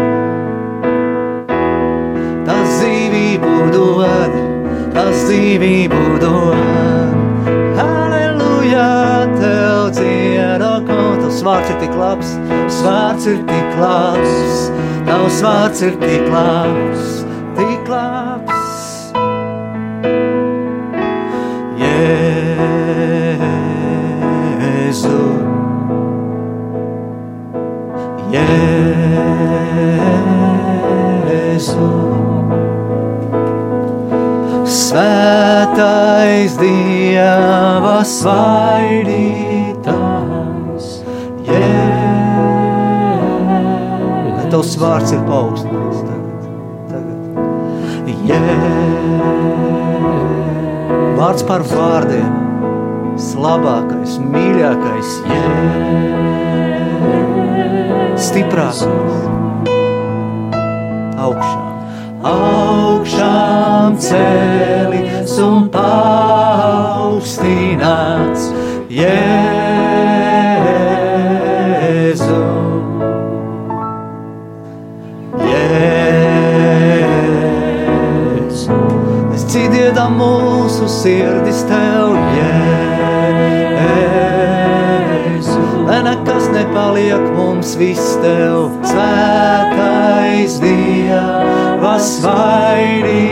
Tas 2.48 2.70
dzīvību 2.78 3.52
dod, 3.74 4.38
tas 4.96 5.20
dzīvību 5.26 6.02
dod. 6.24 7.52
Halleluja, 7.76 8.88
tev 9.37 9.92
dziedāko, 9.98 10.98
tavs 11.20 11.44
vārds 11.44 11.76
ir 11.76 11.80
tik 11.84 12.00
labs, 12.00 12.34
tavs 12.48 12.82
vārds 12.88 13.30
ir 13.34 13.46
tik 13.52 13.78
labs, 13.84 14.66
tavs 15.12 15.44
vārds 15.44 15.88
ir 15.90 16.02
tik 16.08 16.28
labs, 16.32 17.16
tik 17.60 17.92
labs. 17.92 18.13
Svaidītājs, 38.08 39.24
Jēzus. 41.48 42.70
Lai 44.34 44.46
tavs 44.52 44.72
vārds 44.80 45.10
ir 45.16 45.22
paaugstināts 45.28 46.00
tagad, 46.04 46.40
tagad. 46.92 47.20
Jēzus. 48.28 49.34
Vārds 51.18 51.42
par 51.48 51.62
vārdiem, 51.72 52.32
slabākais, 53.30 54.12
mīļākais, 54.22 55.10
Jēzus. 55.34 55.52
Stiprākais, 58.24 58.80
augšām 61.20 61.74
augšām 62.24 63.98
cēlies 64.00 65.36
un 65.44 65.68
paaugstināts, 67.24 68.52
Jēzu. 68.92 69.14
Jēzu. 75.40 76.76
Mēs 79.30 79.44
dziedam 79.48 80.12
mūsu 80.20 80.88
sirdis 80.88 81.64
tev, 81.70 82.12
Jēzu. 82.37 82.60
Lai 85.88 86.00
nekas 86.04 86.44
nepaliek 86.52 87.24
mums, 87.32 87.76
viss 87.80 88.16
tev 88.20 88.68
svētais 88.84 90.60
Dievs, 90.60 91.80
vas 91.80 92.20
vainīgi. 92.24 93.23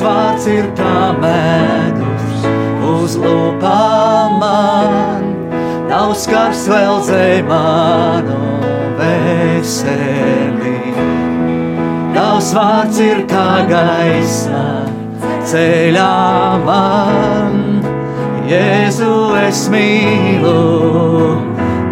Tavs 0.00 0.16
vārds 0.16 0.46
ir 0.48 0.68
kā 0.78 1.00
medus 1.20 2.44
uz 2.88 3.16
lūpām 3.20 4.38
man, 4.40 5.26
tavs 5.90 6.22
skars 6.24 6.62
vēl 6.72 7.02
dzēj 7.04 7.42
manu 7.44 8.38
veselību. 8.96 11.04
Tavs 12.16 12.48
vārds 12.56 12.96
ir 13.04 13.20
kā 13.28 13.60
gaisa 13.68 14.64
ceļā 15.52 16.16
man. 16.64 17.60
Jēzu 18.48 19.36
es 19.42 19.66
mīlu, 19.68 20.56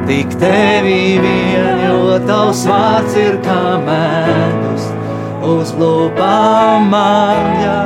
tik 0.09 0.33
tevi 0.41 1.21
vien, 1.27 1.85
jo 1.85 2.17
tavs 2.25 2.65
vārds 2.73 3.21
ir 3.21 3.37
kā 3.45 3.77
medus 3.85 4.78
uz 5.49 5.73
lūpām 5.79 6.89
man, 6.93 7.47
jā, 7.63 7.83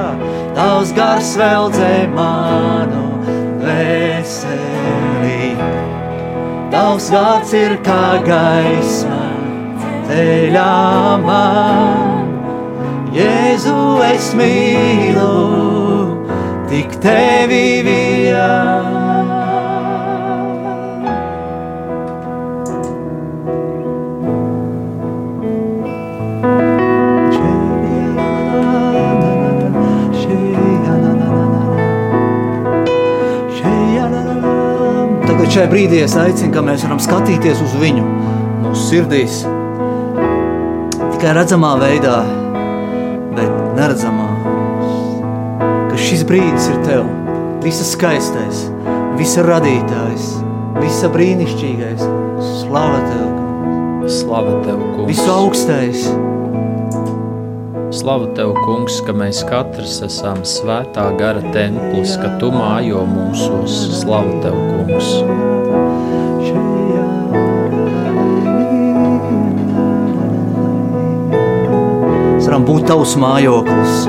tavs 0.57 0.93
gars 0.97 1.33
vēl 1.39 1.71
dzē 1.75 1.95
manu 2.17 3.05
veseli. 3.63 5.53
Tavs 6.73 7.11
vārds 7.13 7.53
ir 7.57 7.77
kā 7.87 8.07
gaisa 8.27 9.21
ceļā 10.09 10.73
man. 11.27 12.33
Jēzu 13.13 13.77
es 14.09 14.33
mīlu, 14.39 15.29
tik 16.73 16.97
tevi 17.05 17.67
vien. 17.85 19.02
Šajā 35.53 35.69
brīdī 35.69 35.99
es 36.01 36.15
aicinu, 36.17 36.49
ka 36.49 36.63
mēs 36.65 36.81
varam 36.87 37.01
skatīties 37.05 37.59
uz 37.61 37.73
viņu 37.77 38.03
mūsu 38.63 38.87
sirdīs. 38.87 39.43
Tikai 41.13 41.35
redzamā 41.37 41.75
veidā, 41.77 42.15
bet 43.37 43.51
neredzamā. 43.77 44.31
Ka 45.91 46.01
šis 46.01 46.25
brīdis 46.25 46.71
ir 46.73 46.81
tev, 46.89 47.05
visa 47.61 47.85
skaistais, 47.85 48.65
visa 49.21 49.45
radītājs, 49.45 50.33
visa 50.81 51.13
brīnišķīgais. 51.13 52.01
Slava 52.63 53.05
tev, 53.11 54.09
Slava 54.09 54.57
tev, 54.65 54.81
kungs! 54.95 55.11
visu 55.13 55.29
augstais. 55.37 56.09
Slava 57.93 58.25
tev, 58.33 58.55
kungs, 58.65 59.03
ka 59.05 59.13
mēs 59.13 59.43
katrs 59.45 59.99
esam 60.07 60.39
svētā 60.49 61.03
gara 61.19 61.43
templis, 61.53 62.15
ka 62.17 62.31
tu 62.41 62.49
mājo 62.49 63.03
mūsos. 63.05 63.75
Slava 63.99 64.33
tev, 64.41 64.57
kungs! 64.71 65.11
Mēs 72.33 72.49
varam 72.49 72.65
būt 72.71 72.89
tavs 72.89 73.13
mājoklis. 73.21 74.09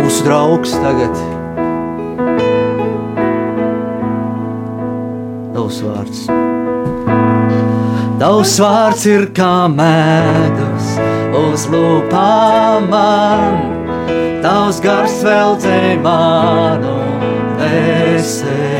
Mūsu 0.00 0.24
draugs 0.24 0.72
tagad. 0.80 1.20
Tavs 5.52 5.84
vārds. 5.84 6.30
Tavs 8.20 8.58
vārds 8.60 9.06
ir 9.08 9.22
kā 9.32 9.64
medus 9.72 10.88
uz 11.38 11.62
lūpām 11.72 12.90
man. 12.92 13.54
Tavs 14.44 14.76
gars 14.84 15.14
vēl 15.24 15.54
dzē 15.62 15.78
manu 16.04 16.98
veselību. 17.56 18.76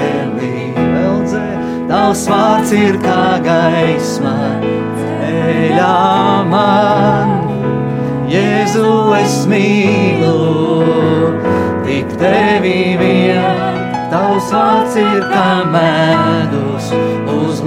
Vēl 0.92 1.16
dzē. 1.24 1.46
Tavs 1.88 2.26
vārds 2.28 2.74
ir 2.76 3.00
kā 3.00 3.24
gaisma 3.46 4.36
ceļā 5.00 5.96
man. 6.52 7.32
Jēzu 8.28 8.92
es 9.22 9.38
mīlu, 9.48 10.36
tik 11.88 12.12
tevi 12.20 12.92
vien. 13.00 13.80
Tavs 14.12 14.52
vārds 14.52 15.00
ir 15.00 15.24
kā 15.32 15.48
medus 15.72 16.69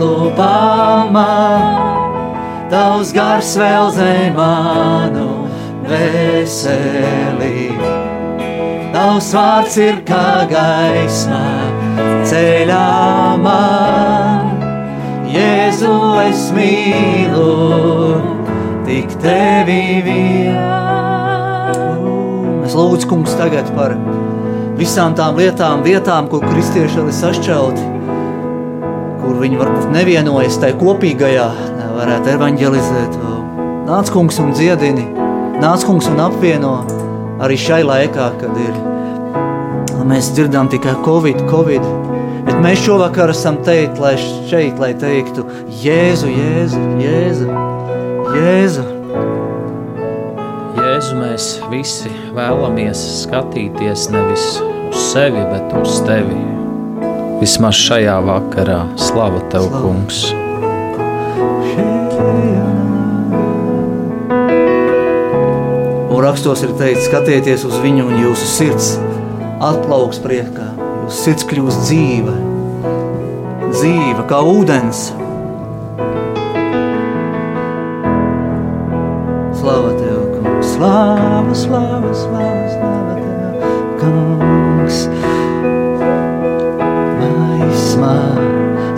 lūpām 0.04 1.14
man. 1.16 2.02
Tavs 2.72 3.12
gars 3.14 3.54
vēl 3.60 3.92
zem 3.94 4.38
manu 4.38 5.28
veselību. 5.88 7.92
Tavs 8.94 9.32
vārds 9.36 9.78
ir 9.82 10.02
kā 10.08 10.46
gaisma 10.50 11.44
ceļā 12.30 12.88
man. 13.44 14.52
Jēzu 15.34 15.94
es 16.28 16.46
mīlu, 16.54 17.48
tik 18.86 19.16
tevi 19.24 20.02
vien. 20.06 20.62
Mēs 22.62 22.74
lūdzu, 22.78 23.10
kungs, 23.10 23.34
tagad 23.40 23.72
par 23.74 23.98
visām 24.78 25.18
tām 25.18 25.42
lietām, 25.42 25.82
vietām, 25.86 26.30
kur 26.30 26.46
kristieši 26.46 27.02
ir 27.02 27.10
sašķelti, 27.18 27.93
kur 29.24 29.40
viņi 29.42 29.60
varbūt 29.60 29.92
nevienojas 29.94 30.60
tajā 30.62 30.78
kopīgajā, 30.82 31.48
nevarētu 31.80 32.34
evanģelizēt. 32.36 33.20
Nāc, 33.88 34.12
kungs, 34.14 34.40
un 34.44 34.54
dziedini, 34.56 35.06
nāc, 35.64 35.84
kungs, 35.88 36.08
un 36.12 36.22
apvieno 36.24 36.78
arī 37.44 37.58
šai 37.60 37.84
laikā, 37.88 38.30
kad 38.40 38.60
ir. 38.64 38.82
Mēs 40.04 40.34
dzirdam 40.36 40.68
tikai 40.72 40.98
Covid, 41.06 41.46
Covid. 41.52 41.86
Bet 42.44 42.58
mēs 42.60 42.82
šovakar 42.84 43.32
esam 43.32 43.62
teikt, 43.64 44.02
lai 44.04 44.18
šeit, 44.20 44.80
lai 44.82 44.92
teiktu, 45.00 45.46
Jēzu, 45.84 46.32
Jēzu, 46.32 46.82
Jēzu, 47.00 47.48
Jēzu. 48.36 48.84
Jēzu, 50.80 51.16
mēs 51.22 51.48
visi 51.72 52.12
vēlamies 52.36 53.06
skatīties 53.22 54.10
nevis 54.14 54.50
uz 54.90 55.08
sevi, 55.14 55.48
bet 55.54 55.80
uz 55.80 56.02
tevi. 56.08 56.63
Vismaz 57.44 57.76
šajā 57.76 58.14
vakarā, 58.24 58.78
slava 58.96 59.42
tev, 59.52 59.66
Slava. 59.68 59.80
kungs! 59.84 60.20
Un 66.08 66.22
rakstos 66.24 66.64
ir 66.64 66.72
teikts, 66.80 67.10
skatieties 67.10 67.66
uz 67.68 67.76
viņu, 67.84 68.06
un 68.14 68.24
jūsu 68.24 68.48
sirds 68.48 68.94
atplauks 69.60 70.24
priekā. 70.24 70.70
Jūsu 71.02 71.20
sirds 71.26 71.50
kļūs 71.52 71.82
dzīva, 71.84 72.38
dzīva 73.74 74.24
kā 74.32 74.40
ūdens. 74.54 75.04
Slava 79.60 79.92
tev, 80.00 80.26
kungs, 80.38 80.74
slava, 80.78 81.60
slava, 81.66 82.16
slava, 82.24 82.66
slava 82.72 82.93
Maismā 88.04 88.44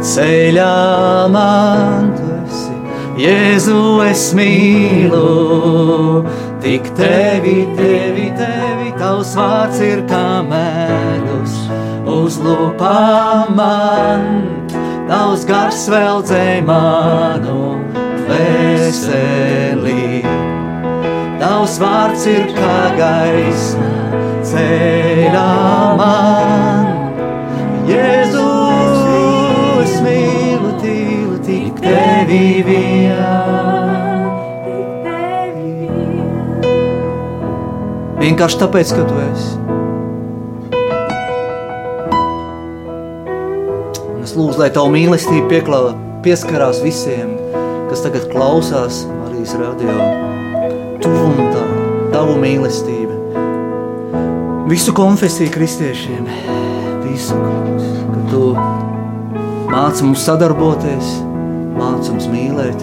ceļā 0.05 0.75
man 1.33 2.11
tu 2.17 2.25
esi, 2.35 2.75
Jēzu 3.21 3.81
es 4.05 4.23
mīlu, 4.37 5.29
tik 6.63 6.83
tevi, 6.97 7.57
tevi, 7.77 8.27
tevi, 8.37 8.89
tavs 8.99 9.31
vārds 9.37 9.79
ir 9.85 10.03
kā 10.09 10.41
medus 10.45 11.55
uz 12.05 12.37
lūpām 12.43 13.55
man, 13.57 14.21
tavs 15.09 15.45
gars 15.49 15.87
vēl 15.89 16.21
dzēj 16.25 16.61
manu 16.67 17.61
veselību. 18.29 20.35
Tavs 21.39 21.79
vārds 21.81 22.23
ir 22.31 22.45
kā 22.55 22.77
gaisma 22.97 23.89
ceļā 24.45 25.49
man. 25.99 26.85
Jēzus, 27.85 28.24
tevi 32.25 32.63
vien. 32.65 33.91
Vienkārši 38.19 38.59
tāpēc, 38.61 38.93
ka 38.95 39.03
tu 39.05 39.17
esi. 39.21 39.51
Un 44.15 44.23
es 44.23 44.33
lūdzu, 44.33 44.57
lai 44.61 44.71
tavu 44.73 44.89
mīlestību 44.95 45.45
pieklāvā, 45.51 45.93
pieskarās 46.25 46.81
visiem, 46.81 47.35
kas 47.91 48.01
tagad 48.05 48.25
klausās 48.31 49.03
Marijas 49.19 49.53
radio. 49.61 49.99
Tuvumu 51.03 51.51
tā, 51.53 51.67
tavu 52.15 52.39
mīlestību. 52.41 53.13
Visu 54.71 54.95
konfesiju 54.97 55.53
kristiešiem, 55.53 56.25
visu, 57.03 57.37
ka 58.09 58.25
tu 58.31 58.43
māci 59.69 60.07
mums 60.07 60.25
sadarboties, 60.25 61.19
māci 61.75 62.11
mums 62.13 62.27
mīlēt. 62.31 62.79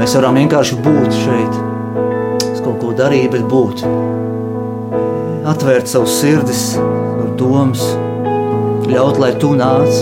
Mēs 0.09 0.15
varam 0.17 0.39
vienkārši 0.41 0.77
būt 0.81 1.17
šeit 1.21 1.57
kaut 2.65 2.79
ko 2.81 2.95
darīt, 2.97 3.27
bet 3.29 3.43
būt. 3.45 3.83
Atvērt 5.53 5.91
savus 5.93 6.15
sirdis, 6.23 6.63
domas, 7.37 7.83
ļaut, 8.89 9.21
lai 9.21 9.35
tu 9.37 9.53
nāc. 9.61 10.01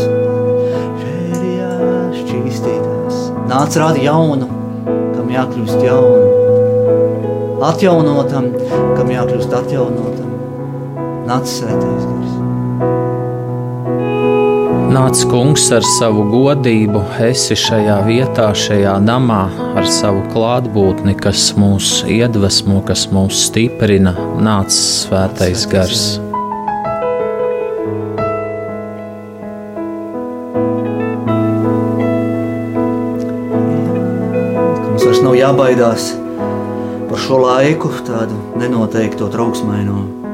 Šērijā 1.02 1.72
šķīstītās. 2.20 3.18
Nāc 3.50 3.80
rādi 3.82 4.06
jaunu, 4.06 4.46
kam 4.86 5.34
jākļūst 5.34 5.82
jaunu. 5.88 7.58
Atjaunotam, 7.66 8.52
kam 8.94 9.10
jākļūst 9.10 9.58
atjaunotam. 9.58 10.30
Nāc 11.26 11.50
svētais 11.50 12.15
gars. 14.96 15.06
Nāc, 15.06 15.30
kungs, 15.30 15.70
ar 15.72 15.84
savu 15.84 16.24
godību, 16.30 17.02
esi 17.20 17.56
šajā 17.56 17.98
vietā, 18.06 18.54
šajā 18.54 18.96
namā, 19.04 19.50
ar 19.76 19.86
savu 19.86 20.22
klātbūtni, 20.32 21.14
kas 21.20 21.52
mūs 21.56 22.04
iedvesmo, 22.08 22.82
kas 22.86 23.08
mūs 23.12 23.46
stiprina. 23.48 24.14
Nāc, 24.40 24.72
svētais 24.72 25.66
gars. 25.68 26.18
Mums 34.86 35.04
vairs 35.04 35.24
nav 35.24 35.36
jābaidās 35.36 36.12
par 37.10 37.18
šo 37.20 37.42
laiku, 37.44 37.92
tādu 38.06 38.36
nenoteikto 38.60 39.28
trauksmaino. 39.28 40.25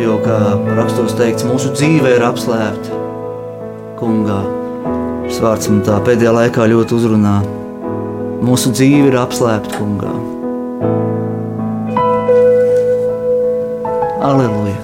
Jo, 0.00 0.16
kā 0.24 0.36
rakstos 0.78 1.12
teikts, 1.18 1.44
mūsu 1.44 1.74
dzīve 1.76 2.14
ir 2.16 2.22
apslēpta 2.24 3.00
kungā. 4.00 4.40
Šis 5.28 5.40
vārds 5.44 5.68
man 5.68 5.82
tā 5.84 5.98
pēdējā 6.06 6.32
laikā 6.38 6.68
ļoti 6.72 6.96
uzrunā. 6.96 7.36
Mūsu 8.40 8.72
dzīve 8.72 9.10
ir 9.10 9.18
apslēpta 9.20 9.76
kungā. 9.76 10.14
Aleluja! 14.24 14.78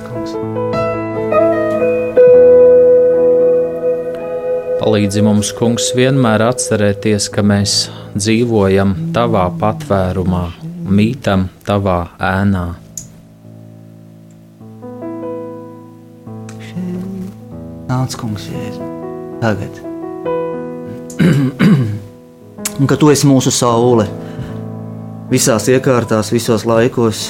Palīdzi 4.86 5.22
mums, 5.26 5.48
kungs, 5.56 5.90
vienmēr 5.98 6.44
atcerēties, 6.46 7.26
ka 7.34 7.42
mēs 7.42 7.86
dzīvojam 8.14 8.94
tavā 9.16 9.48
patvērumā, 9.58 10.46
mītam 10.86 11.48
tavā 11.66 12.02
ēnā. 12.22 12.68
Nāc, 17.96 18.12
kungs, 18.20 18.44
jēzu, 18.52 18.86
tagad. 19.40 19.76
Un 22.80 22.90
ka 22.90 22.98
tu 23.00 23.08
esi 23.08 23.24
mūsu 23.24 23.48
saule 23.54 24.04
visās 25.30 25.64
iekārtās, 25.72 26.28
visos 26.34 26.66
laikos. 26.68 27.22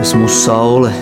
Esi 0.00 0.16
mūsu 0.16 0.38
saule, 0.38 0.94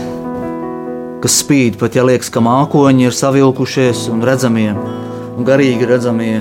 kas 1.23 1.39
spīd 1.45 1.79
pat 1.79 1.95
ja 1.95 2.09
liekas, 2.11 2.33
ka 2.33 2.43
mākoņi 2.43 3.07
ir 3.07 3.15
savilkušies 3.15 4.09
un 4.11 4.27
redzamie, 4.27 4.73
un 4.75 5.47
garīgi 5.47 5.87
redzamie 5.87 6.41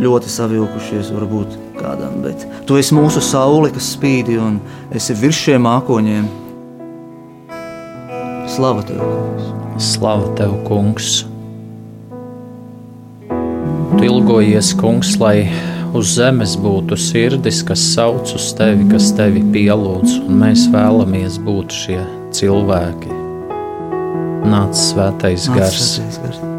ļoti 0.00 0.32
savilkušies 0.32 1.12
varbūt 1.12 1.60
kādam, 1.76 2.22
bet 2.24 2.48
tu 2.64 2.80
esi 2.80 2.96
mūsu 2.96 3.20
saule, 3.20 3.68
kas 3.74 3.98
spīd 3.98 4.32
un 4.38 4.62
esi 4.96 5.18
virs 5.18 5.44
šiem 5.44 5.68
mākoņiem. 5.68 6.38
Slava 8.52 8.82
tev, 8.84 8.98
kungs! 9.00 9.44
Slava 9.80 10.26
tev, 10.36 10.52
kungs! 10.66 11.22
Tu 13.96 14.04
ilgojies, 14.04 14.74
kungs, 14.76 15.14
lai 15.22 15.46
uz 15.96 16.12
zemes 16.18 16.58
būtu 16.60 16.98
sirdis, 17.00 17.62
kas 17.64 17.80
sauc 17.94 18.34
uz 18.36 18.50
tevi, 18.58 18.84
kas 18.92 19.08
tevi 19.16 19.40
pielūdz, 19.56 20.20
un 20.26 20.44
mēs 20.44 20.68
vēlamies 20.74 21.40
būt 21.48 21.72
šie 21.80 22.00
cilvēki. 22.36 23.20
Nāc, 24.52 24.76
svētais 24.76 25.48
Nāc, 25.48 25.56
gars! 25.56 25.92
svētais 25.96 26.24
gars. 26.26 26.51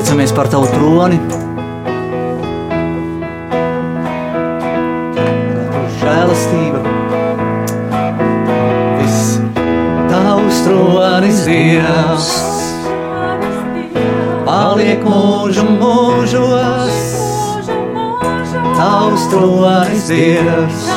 Pateicamies 0.00 0.32
par 0.32 0.48
tavu 0.48 0.64
troni. 0.72 1.18
Žēlastība. 6.00 6.80
Viss 8.96 9.26
tavs 10.08 10.62
tronis 10.64 11.42
Dievs 11.44 12.30
paliek 14.48 15.04
mūžu 15.04 15.68
mūžos. 15.68 17.04
Tavs 18.80 19.28
tronis 19.34 20.08
Dievs 20.08 20.90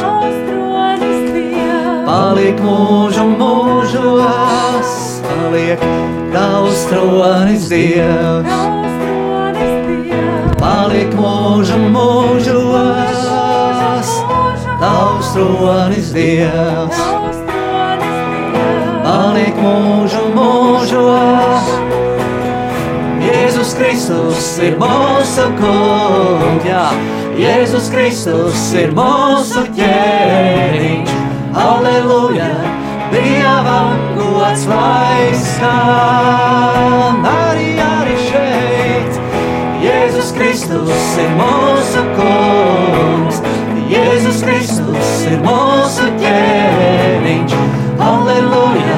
paliek 2.08 2.64
mūžu 2.72 3.28
mūžos. 3.36 5.00
Paliek 5.28 5.90
tavs 6.32 6.88
tronis 6.88 7.68
Dievs 7.68 8.63
paliek 10.94 11.14
mūžu 11.18 11.78
mūžos. 11.90 13.22
Tavs 14.78 15.32
tronis 15.34 16.12
Dievs. 16.14 17.00
Paliek 19.02 19.58
mūžu 19.58 20.22
mūžos. 20.36 21.72
Jēzus 23.24 23.74
Kristus 23.74 24.60
ir 24.62 24.78
mūsu 24.78 25.48
kungs, 25.58 26.68
jā, 26.68 26.86
Jēzus 27.40 27.90
Kristus 27.90 28.68
ir 28.78 28.94
mūsu 28.94 29.64
ķēniņš, 29.74 31.14
aleluja, 31.58 32.52
Dievam 33.14 33.96
gods 34.20 34.68
lai 34.70 35.32
skan, 35.40 37.24
arī, 37.26 37.32
arī 37.32 37.34
šeit, 37.34 37.43
Jēzus 40.34 40.66
Kristus 40.66 41.18
ir 41.22 41.34
mūsu 41.38 42.02
kungs, 42.18 43.42
Jēzus 43.86 44.40
Kristus 44.42 45.12
ir 45.30 45.44
mūsu 45.46 46.08
ķēniņš, 46.18 47.54
aleluja, 48.02 48.98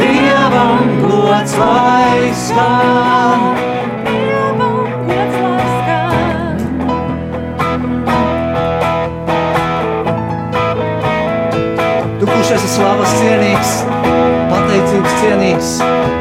Dievam 0.00 0.88
gods 1.02 1.56
lai 1.60 2.30
skan. 2.32 3.68
Esi 12.50 12.66
slavas 12.66 13.12
cienīgs, 13.20 13.68
pateicības 14.50 15.12
cienīgs, 15.20 15.68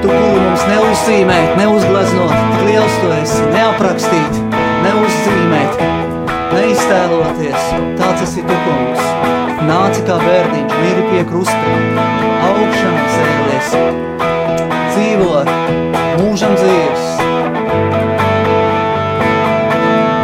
tu, 0.04 0.12
kuru 0.12 0.44
mums 0.44 0.68
neuzzīmēt, 0.70 1.56
neuzgleznot, 1.58 2.36
tik 2.52 2.68
liels 2.68 3.00
tu 3.02 3.10
esi, 3.16 3.42
neaprakstīt, 3.56 4.49
neuzzīmēt, 4.90 5.82
neiztēloties. 6.54 7.66
Tāds 8.00 8.26
esi 8.26 8.44
tu, 8.46 8.58
kungs. 8.66 9.06
Nāci 9.70 10.02
kā 10.08 10.16
bērniņš, 10.24 10.76
miri 10.82 11.04
pie 11.12 11.24
krusta, 11.30 11.74
augšām 12.48 12.96
cēlies, 13.14 13.74
dzīvo 14.96 15.44
mūžam 16.22 16.56
dzīves. 16.58 17.08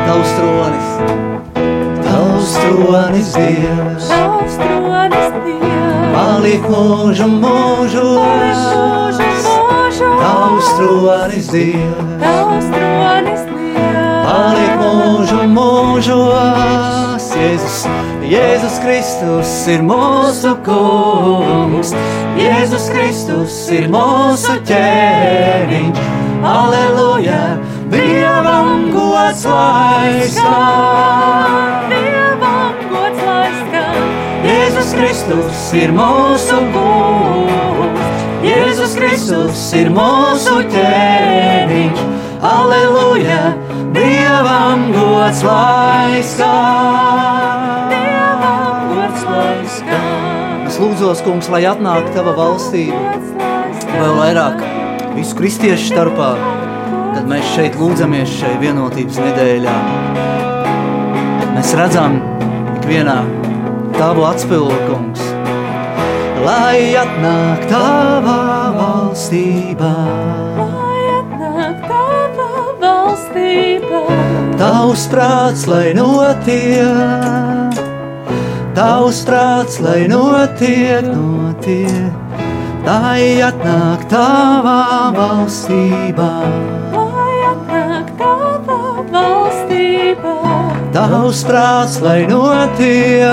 Tavs 0.06 0.32
tronis, 0.39 0.89
tavs 2.06 2.56
tronis 2.62 3.34
Dievs, 3.36 4.08
Tavs 4.13 4.58
tronis 4.62 5.36
Dievs. 5.43 6.08
paliek 6.15 6.71
mūžu 6.71 7.28
mūžos. 7.36 8.63
Mūžu 8.80 9.30
mūžos. 9.43 10.17
Tavs 10.23 10.73
tronis 10.80 11.54
Dievs, 11.54 12.01
Tavs 12.23 12.47
tronis 12.47 12.71
Dievs. 12.71 12.75
Paliek 14.36 14.76
mūžu 14.82 15.43
mūžos. 15.56 17.28
Jēzus, 17.36 17.78
Jēzus 18.26 18.78
Kristus 18.84 19.52
ir 19.71 19.84
mūsu 19.86 20.54
kungs, 20.65 21.91
Jēzus 22.39 22.88
Kristus 22.93 23.58
ir 23.76 23.88
mūsu 23.91 24.56
ķēniņš. 24.67 26.02
Aleluja! 26.45 27.41
Dievam 27.91 28.89
gods 28.93 29.45
lai 29.50 30.26
skan! 30.32 31.91
Dievam 31.91 32.82
gods 32.91 33.24
lai 33.28 33.52
skan. 33.62 34.12
Jēzus 34.48 34.95
Kristus 34.98 35.69
ir 35.84 35.95
mūsu 35.95 36.60
kungs, 36.76 38.28
Jēzus 38.45 39.00
Kristus 39.00 39.69
ir 39.80 39.93
mūsu 39.95 40.62
ķēniņš. 40.71 41.35
Gods 45.36 45.43
lai 45.43 46.24
skan! 46.24 47.89
Dievam 47.89 48.95
gods 48.95 49.24
lai 49.28 49.67
skan. 49.67 50.67
Es 50.67 50.78
lūdzos, 50.80 51.24
kungs, 51.26 51.50
lai 51.52 51.65
atnāk 51.67 52.08
tava 52.15 52.32
valstība 52.38 53.15
vēl 53.95 54.15
vairāk 54.19 54.63
visu 55.15 55.36
kristiešu 55.36 55.91
starpā, 55.91 56.32
kad 57.15 57.28
mēs 57.28 57.48
šeit 57.56 57.76
lūdzamies 57.80 58.32
šai 58.39 58.54
vienotības 58.63 59.19
nedēļā. 59.24 59.76
Mēs 61.56 61.74
redzam 61.80 62.19
ikvienā 62.80 63.21
tavu 63.95 64.28
atspildu, 64.28 64.76
kungs, 64.88 65.24
lai 66.45 66.95
atnāk 67.00 67.67
tava 67.71 68.39
valstība. 68.76 69.95
Lai 70.60 71.04
atnāk 71.19 71.89
tava 71.91 72.50
valstība. 72.84 74.25
Tavs 74.56 75.02
prāts, 75.12 75.65
lai 75.68 75.91
notiek, 75.91 77.76
tavs 78.72 79.20
prāts, 79.28 79.82
lai 79.84 80.08
notiek, 80.08 81.04
notiek, 81.04 82.39
lai 82.88 83.44
atnāk 83.44 84.08
tava 84.08 85.12
valstība. 85.18 86.30
Lai 86.96 87.36
atnāk 87.52 88.15
tava 88.22 89.04
valstība. 89.12 90.36
Tavs 90.96 91.44
prāts, 91.44 92.00
lai 92.00 92.22
notiek, 92.32 93.28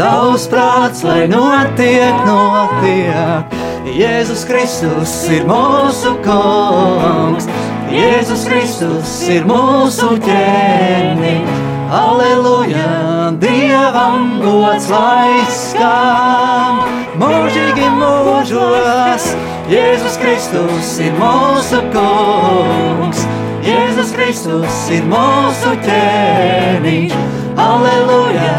tavs 0.00 0.48
prāts, 0.48 1.04
lai 1.04 1.26
notiek, 1.28 2.24
notiek. 2.24 3.60
Jēzus 3.92 4.46
Kristus 4.48 5.12
ir 5.28 5.44
mūsu 5.44 6.14
kungs, 6.24 7.44
Jēzus 7.92 8.46
Kristus 8.48 9.10
ir 9.28 9.44
mūsu 9.44 10.14
ķēniņš. 10.24 11.58
Aleluja, 11.92 13.32
Dievam 13.36 14.38
gods 14.40 14.86
lai 14.88 15.42
skan, 15.52 16.80
mūžīgi 17.20 17.90
mūžos. 17.98 19.26
Jēzus 19.68 20.16
Kristus 20.22 20.94
ir 21.04 21.12
mūsu 21.20 21.82
kungs, 21.92 23.26
Jēzus 23.68 24.14
Kristus 24.16 24.80
ir 24.96 25.04
mūsu 25.12 25.76
ķēniņš. 25.84 27.18
Aleluja, 27.60 28.56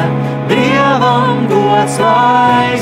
Dievam 0.53 1.47
gods 1.49 1.97
lai 2.05 2.77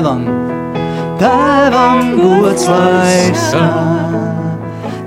Tēvam, 0.00 0.22
tēvam 1.20 2.06
gods 2.16 2.62
lai 2.64 3.34
skan, 3.36 4.14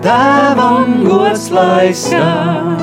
tēvam 0.06 0.92
gods 1.02 1.48
lai 1.50 1.90
skan, 1.98 2.78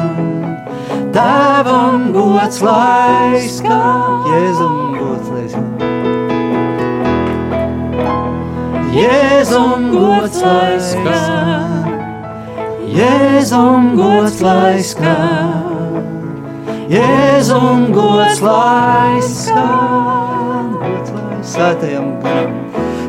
tēvam 1.14 2.08
gods 2.10 2.58
lai 2.66 3.38
skan, 3.46 4.26
Jēzum 4.26 4.98
gods 4.98 5.30
lai 5.30 5.46
skan. 5.54 5.70
Jēzum 8.96 9.86
gods 9.94 10.42
lai 10.42 10.80
skan, 10.90 11.86
Jēzum 12.90 13.92
gods 14.00 14.42
lai 14.42 14.82
skan, 14.82 16.02
Jēzum 16.90 17.92
gods 17.94 18.42
lai 18.42 19.22
skan, 19.22 20.19
svētajam 21.50 22.10
garam, 22.22 22.52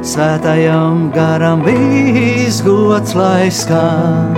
svētajam 0.01 1.01
garam 1.13 1.61
viss 1.65 2.63
gods 2.65 3.13
lai 3.13 3.51
skan, 3.53 4.33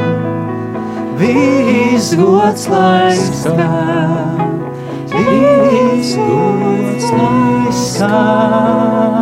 viss 1.22 2.12
gods 2.20 2.68
lai 2.68 3.16
skan, 3.16 4.60
viss 5.14 6.18
gods 6.20 7.08
lai 7.16 7.72
skan. 7.72 9.22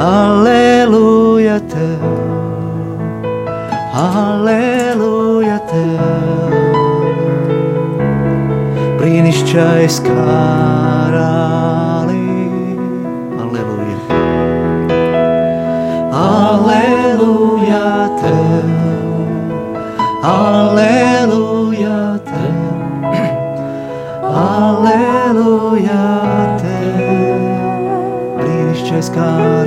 Aleluja 0.00 1.58
tev, 1.68 2.08
aleluja 4.00 5.60
tev, 5.68 6.58
brīnišķais 8.96 10.00
karali. 10.08 10.69
Aleluja 16.50 18.08
tev, 18.20 18.70
aleluja 20.26 22.00
tev, 22.26 23.14
aleluja 24.42 26.02
tev 26.62 27.46
brīnišķīgais 28.40 29.14
karali. 29.14 29.59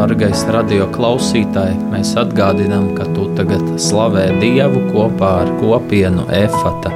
Dargais 0.00 0.46
radio 0.48 0.86
klausītāji, 0.94 1.74
mēs 1.92 2.14
atgādinām, 2.16 2.86
ka 2.96 3.04
tu 3.12 3.26
tagad 3.36 3.66
slavē 3.76 4.30
Dievu 4.40 4.80
kopā 4.94 5.32
ar 5.42 5.50
kopienu 5.58 6.22
Efata 6.32 6.88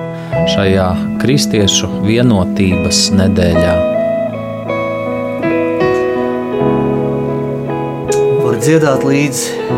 šajā 0.49 0.87
kristiešu 1.21 1.91
vienotības 2.07 3.03
nedēļā. 3.19 3.75
Var 8.47 8.57
dziedāt 8.65 9.05
līdzi, 9.05 9.69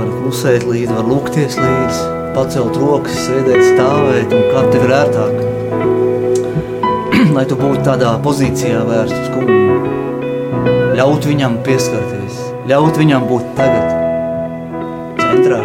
var 0.00 0.10
klusēt 0.16 0.66
līdzi, 0.66 0.90
var 0.96 1.06
lūgties 1.06 1.54
līdzi, 1.60 2.02
pacelt 2.34 2.82
rokas, 2.82 3.14
sēdēt, 3.28 3.62
stāvēt 3.76 4.34
un 4.40 4.42
kā 4.50 4.66
tev 4.74 4.88
ir 4.88 4.96
ērtāk. 4.98 5.34
Lai 7.38 7.46
tu 7.46 7.62
būtu 7.62 7.86
tādā 7.92 8.18
pozīcijā 8.26 8.82
vērst 8.90 9.20
uz 9.22 9.32
kungu. 9.38 9.81
Ļaut 10.92 11.24
viņam 11.24 11.54
pieskarties, 11.64 12.34
ļaut 12.68 12.98
viņam 13.00 13.22
būt 13.24 13.46
tagad. 13.56 13.88
Centrā. 15.22 15.60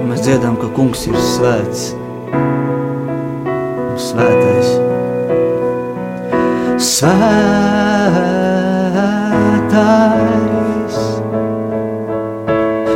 Un 0.00 0.08
mēs 0.08 0.24
dziedām, 0.24 0.56
ka 0.56 0.70
kungs 0.78 1.04
ir 1.10 1.18
svēts. 1.20 1.82
Un 2.32 4.00
svētais. 4.00 4.68
Svētais, 6.80 7.20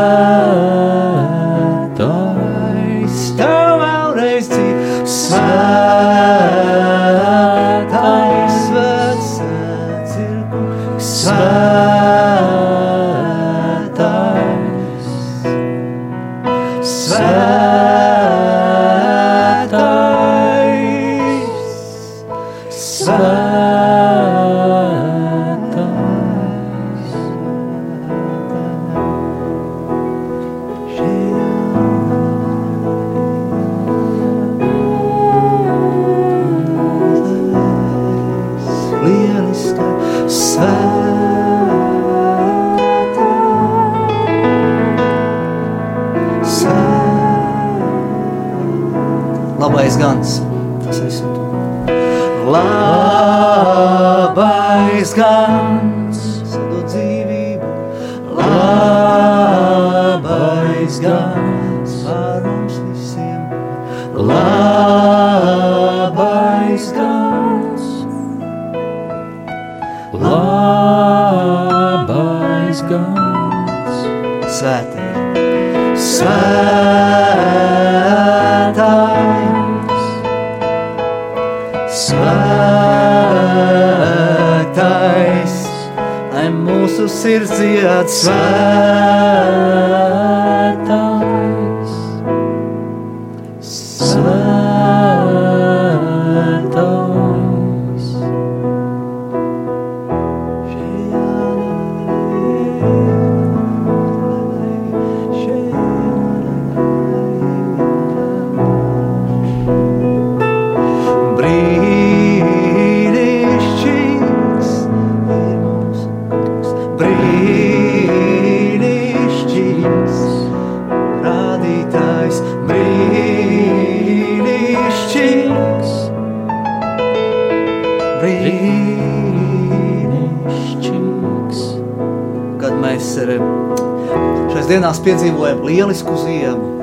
dienās 134.98 135.04
piedzīvojam 135.04 135.62
lielisku 135.64 136.16
ziemu, 136.24 136.76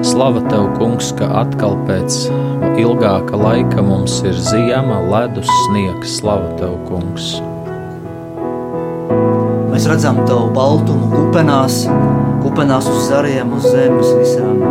Slava 0.00 0.40
tev, 0.48 0.66
kungs, 0.78 1.12
ka 1.12 1.26
atkal 1.42 1.76
pēc 1.86 2.30
ilgāka 2.80 3.36
laika 3.36 3.82
mums 3.82 4.22
ir 4.24 4.32
ziema, 4.32 4.98
ledus, 5.10 5.48
sniegs. 5.66 6.18
Slava 6.20 6.56
tev, 6.56 6.72
kungs! 6.88 7.40
Mēs 9.70 9.86
redzam 9.86 10.22
tavu 10.26 10.50
baltumu 10.56 11.10
kupenās, 11.12 11.86
kupenās 12.42 12.88
uz 12.88 13.08
zariem, 13.10 13.52
uz 13.52 13.68
zemes 13.68 14.10
visām. 14.16 14.64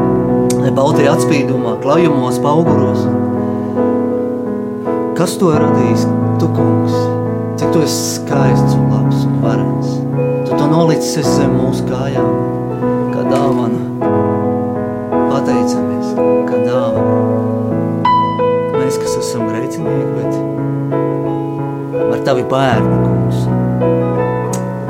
Baltajā 0.76 1.14
atspīdumā, 1.14 1.78
klajumos, 1.82 2.42
pauguros. 2.42 3.06
Kas 5.18 5.38
to 5.38 5.54
ir 5.54 5.62
radījis? 5.62 6.06
Tu, 6.42 6.54
kungs, 6.58 7.02
cik 7.62 7.74
tu 7.74 7.86
esi 7.86 8.16
skaists 8.20 8.78
un 8.78 8.90
labs 8.94 9.28
un 9.30 9.44
varens. 9.46 9.69
Nolicis 10.70 11.26
zem 11.26 11.56
mūsu 11.58 11.82
kājām, 11.90 12.28
kā 13.10 13.24
dāvana. 13.26 13.80
Pateicamies, 15.32 16.12
kā 16.46 16.60
dāvana. 16.62 18.12
Mēs, 18.76 19.00
kas 19.02 19.16
esam 19.18 19.48
grēcinieki, 19.50 20.12
bet 20.14 20.34
ar 22.06 22.20
tavi 22.28 22.44
bērni, 22.54 22.98
kungs, 23.02 23.40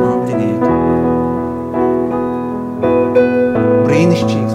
mantinieki. 0.02 0.72
Brīnišķīgs, 3.88 4.49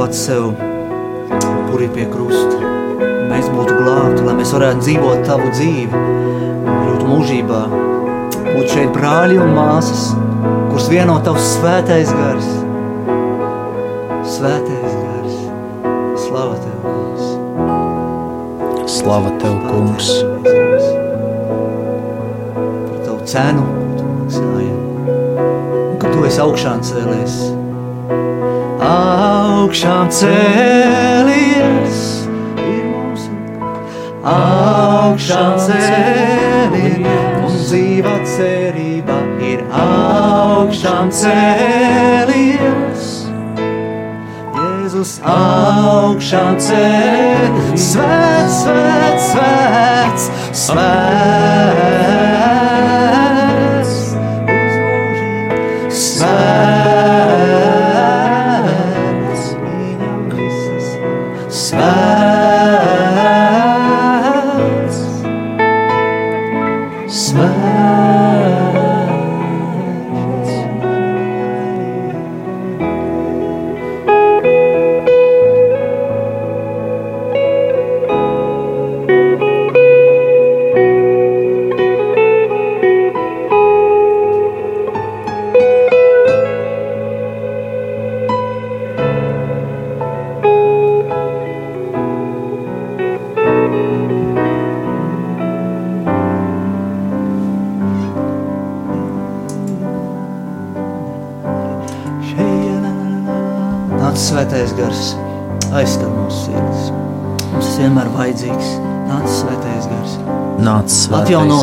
Pats 0.10 0.26
sev 0.26 0.56
upurī 1.38 1.86
pie 1.94 2.08
krusta. 2.10 2.58
Mēs 3.30 3.46
būtu 3.54 3.76
glābti, 3.78 4.24
lai 4.26 4.34
mēs 4.40 4.54
varētu 4.56 4.82
dzīvot 4.82 5.20
tavu 5.28 5.52
dzīvi, 5.54 6.00
kļūt 6.66 7.04
mūžībā. 7.06 7.60
Būt 8.48 8.74
šeit 8.74 8.90
brāļi 8.96 9.38
un 9.38 9.54
māsas, 9.54 10.08
kurus 10.72 10.88
vieno 10.90 11.20
tavs 11.22 11.46
svētais 11.60 12.10
gars. 12.10 12.50
Svētais 14.34 14.98
gars. 14.98 15.38
Slava 16.26 16.58
tev, 16.64 16.82
kungs. 16.88 17.30
Slava 18.90 19.38
tev, 19.38 19.62
kungs! 19.70 20.10
Par 22.58 22.98
tavu 23.06 23.22
cenu, 23.30 23.70
ko 23.70 23.94
tu 23.94 24.10
maksāji. 24.18 24.74
Un 25.86 26.02
ka 26.02 26.18
tu 26.18 26.26
esi 26.26 26.46
augšām 26.50 26.82
cēlies. 26.82 27.59
Augšām 28.90 30.08
cēlies. 30.10 31.98
Augšām 34.30 35.54
cēlies. 35.66 37.06
Un 37.46 37.54
dzīva 37.54 38.16
cerība 38.34 39.20
ir 39.46 39.62
augšām 39.84 41.14
cēlies. 41.22 43.08
Jēzus 44.58 45.16
augšām 45.38 46.58
cēlies. 46.66 47.90
Svēts, 47.92 48.62
svēts, 48.64 49.34
svēts, 49.34 50.32
svēts. 50.66 52.09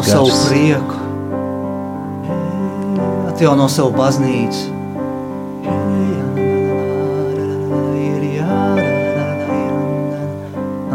Svētais 0.07 0.15
savu 0.15 0.31
gars! 0.31 0.49
prieku, 0.49 0.95
atjauno 3.29 3.69
savu 3.69 3.93
baznīcu. 3.99 4.77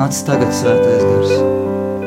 Nāc 0.01 0.17
tagad 0.25 0.49
svētais 0.49 1.03
gars. 1.05 1.33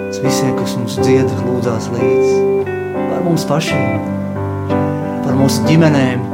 Tas 0.09 0.17
visiem, 0.25 0.57
kas 0.59 0.73
mums 0.75 0.97
dzied, 0.99 1.29
lūdzās 1.47 1.85
līdzi. 1.93 2.65
Par 2.97 3.21
mums 3.23 3.45
pašiem, 3.47 4.03
par 5.23 5.37
mūsu 5.39 5.63
ģimenēm, 5.69 6.25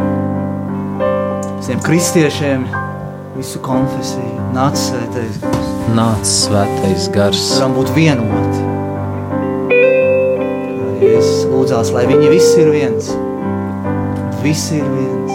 visiem 1.59 1.83
kristiešiem, 1.85 2.65
visu 3.37 3.61
konfesiju. 3.67 4.49
Nāc 4.57 4.81
svētais 4.81 5.37
gars. 5.45 5.71
Nāc, 5.95 6.25
svētais 6.25 7.11
gars! 7.13 7.45
Varam 7.59 7.77
būt 7.77 7.93
vienoti. 7.99 8.50
Lūdzās, 11.71 11.93
lai 11.95 12.07
viņi 12.09 12.31
visi 12.33 12.63
ir 12.65 12.71
viens. 12.75 13.11
Visi 14.43 14.81
ir 14.81 14.89
viens. 14.91 15.35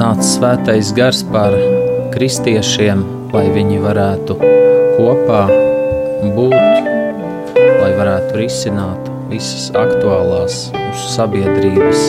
Nāc, 0.00 0.24
svētais 0.26 0.90
gars 0.96 1.22
par 1.30 1.54
kristiešiem, 2.16 3.06
lai 3.32 3.46
viņi 3.54 3.78
varētu 3.86 4.38
kopā 4.98 5.46
būt, 6.34 6.58
lai 7.54 7.94
varētu 8.00 8.42
risināt 8.42 9.10
visas 9.30 9.70
aktuālās 9.78 10.72
mūsu 10.74 11.16
sabiedrības 11.16 12.06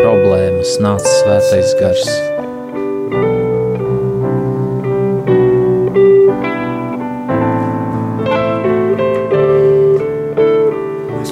problēmas. 0.00 0.78
Nāc, 0.80 1.04
svētais 1.20 1.76
gars! 1.82 2.31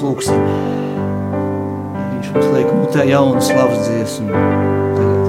Lūgsim. 0.05 0.41
Viņš 1.95 2.29
mums 2.33 2.47
liek 2.55 2.69
mutē 2.73 3.05
jaunu 3.09 3.41
slavas 3.43 3.87
dziesmu. 3.87 4.29
Tagad. 4.97 5.21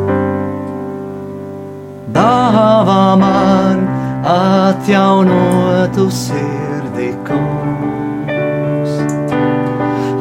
Dāvā 2.13 3.05
man 3.21 3.85
atjaunotu 4.29 6.07
sirdi, 6.13 7.11
kungs. 7.27 8.93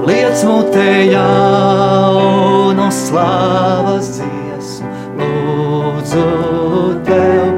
Liec 0.07 0.43
mutē 0.47 0.91
jaunu 1.11 2.87
slavas 2.95 4.13
dziesmu, 4.17 4.91
lūdzu 5.21 6.27
tev 7.07 7.49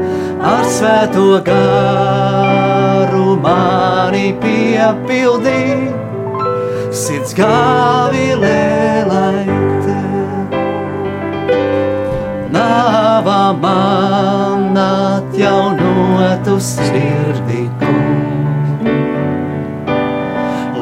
ar 0.53 0.65
svēto 0.77 1.27
garu 1.47 3.27
mani 3.45 4.33
piepildīt 4.43 6.02
sirds 6.93 7.33
gāvilē 7.33 9.05
laikte. 9.09 9.95
Nāvā 12.53 13.41
man 13.57 14.77
atjaunotu 14.77 16.59
sirdi. 16.61 17.63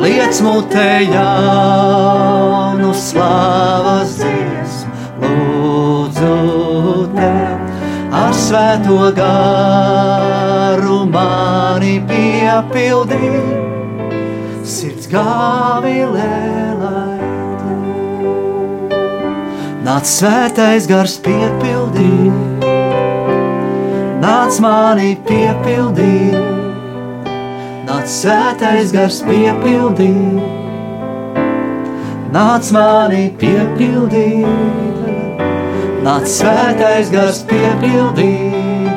Liec 0.02 0.42
mutē 0.44 0.90
jaunu 1.08 2.92
slavas 3.08 4.18
dziesmu, 4.20 4.92
lūdzu 5.24 6.38
tev 7.16 8.16
ar 8.22 8.34
svēto 8.36 9.04
garu 9.20 11.04
mani 11.14 12.00
piepildīt 12.10 13.81
gavilē, 15.12 16.32
Nāc 19.82 20.06
svētais 20.06 20.86
gars 20.86 21.16
piepildīt, 21.26 22.66
nāc 24.22 24.60
mani 24.62 25.16
piepildīt, 25.26 26.38
nāc 27.88 28.06
svētais 28.14 28.94
gars 28.94 29.18
piepildīt, 29.26 30.38
nāc 32.38 32.70
mani 32.78 33.26
piepildīt, 33.42 34.46
nāc 36.06 36.30
svētais 36.30 37.10
gars 37.10 37.42
piepildīt, 37.50 38.94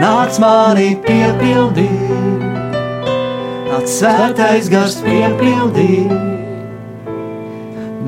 nāc 0.00 0.40
mani 0.40 0.90
piepildīt, 1.04 2.37
nāc 3.78 3.86
svētais 3.86 4.66
gars 4.72 4.96
piepildīt 5.04 6.10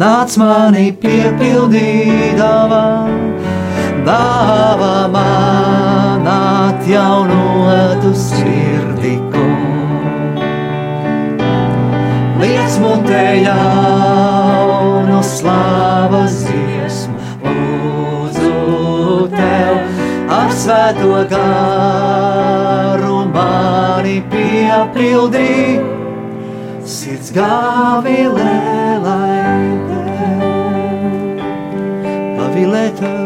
nāc 0.00 0.34
mani 0.40 0.88
piepildīdama, 0.98 2.80
dāvā. 4.02 4.88
Man 5.14 6.26
atjaunotu 6.26 8.10
sirdi, 8.18 9.14
Liec 12.42 12.78
mutē 12.82 13.24
jaunu 13.46 15.22
slavas 15.22 16.42
dziesmu, 16.48 17.16
lūdzu 17.46 18.54
tev. 19.38 19.74
Ar 20.40 20.54
svēto 20.64 21.26
mani 21.30 22.49
piepildīt 24.70 25.82
sirds 26.86 27.32
gavilē, 27.34 28.52
lai 29.02 29.64
te 29.88 30.02
gavilē 32.38 32.84
tev. 33.00 33.18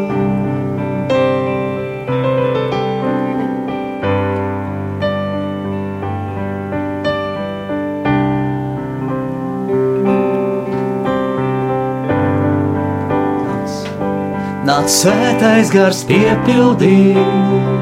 Nāc. 14.65 14.89
Svētais 14.89 15.69
gars 15.75 16.01
piepildīt, 16.09 17.74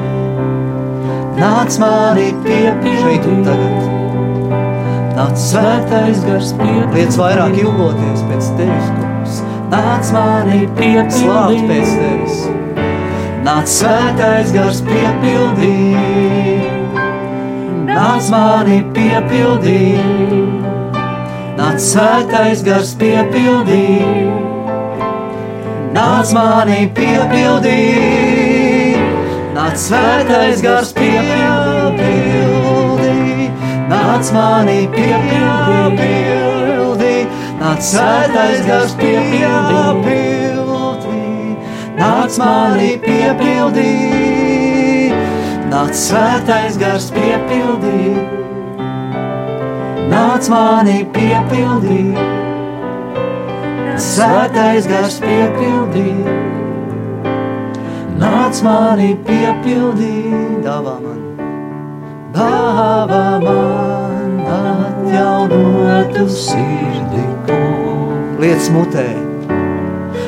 nāc 1.43 1.75
mani 1.83 2.31
piepildīt. 2.45 3.03
Šeit 3.03 3.27
un 3.27 3.43
tagad 3.47 3.93
Nāc 5.13 5.35
svētais 5.37 6.23
gars 6.25 6.53
piepildīt, 6.57 6.93
liec 6.97 7.17
vairāk 7.19 7.53
ilgoties 7.61 8.23
pēc 8.29 8.47
tevis, 8.57 8.87
kungs. 8.97 9.35
Nāc 9.69 10.09
mani 10.15 10.61
piepildīt 10.79 11.67
pēc 11.69 11.91
tevis. 11.99 12.39
Nāc 13.45 13.69
svētais 13.69 14.49
gars 14.55 14.79
piepildīt, 14.87 16.65
nāc 17.91 18.31
mani 18.33 18.79
piepildīt. 18.95 20.65
Nāc 21.59 21.77
svētais 21.83 22.65
gars 22.65 22.97
piepildīt, 22.97 24.33
nāc 25.93 26.33
mani 26.33 26.81
piepildīt. 26.97 28.22
Nāc 29.63 29.77
svētais 29.79 30.59
gars 30.59 30.89
piepildīt 30.91 32.43
nāc 33.87 34.27
manī 34.35 34.81
piepildī, 34.91 36.33
nāc 37.61 37.79
sētais 37.79 38.59
gars 38.67 38.91
piepildī, 38.99 40.17
nāc 41.95 42.35
manī 42.43 42.89
piepildī, 43.05 43.93
nāc 45.71 45.95
sētais 45.95 46.75
gars 46.83 47.07
piepildī, 47.15 48.19
nāc 50.11 50.49
manī 50.51 50.99
piepildī, 51.15 52.03
sētais 54.11 54.91
gars 54.91 55.21
piepildī. 55.23 56.52
Nāc 58.53 58.61
manī 58.61 59.15
piepildī, 59.25 60.29
dāvā 60.61 60.91
man 61.01 61.21
dāvā 62.35 63.21
man 63.41 64.35
atjaunotu 64.55 66.25
sirdi. 66.29 67.23
Liec 68.43 68.67
mutē, 68.75 69.07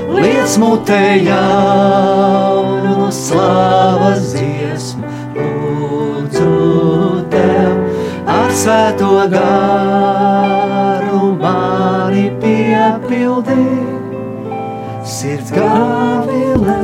liec 0.10 0.58
mutē 0.58 1.04
jaunu 1.28 3.12
slavas 3.14 4.34
dziesmu, 4.34 5.06
lūdzu 5.38 6.50
tev 7.30 7.78
ar 8.40 8.50
svēto 8.64 9.12
garu 9.36 11.22
mani 11.46 12.26
piepildī. 12.42 13.70
Sirds 15.06 15.54
gavilē, 15.54 16.82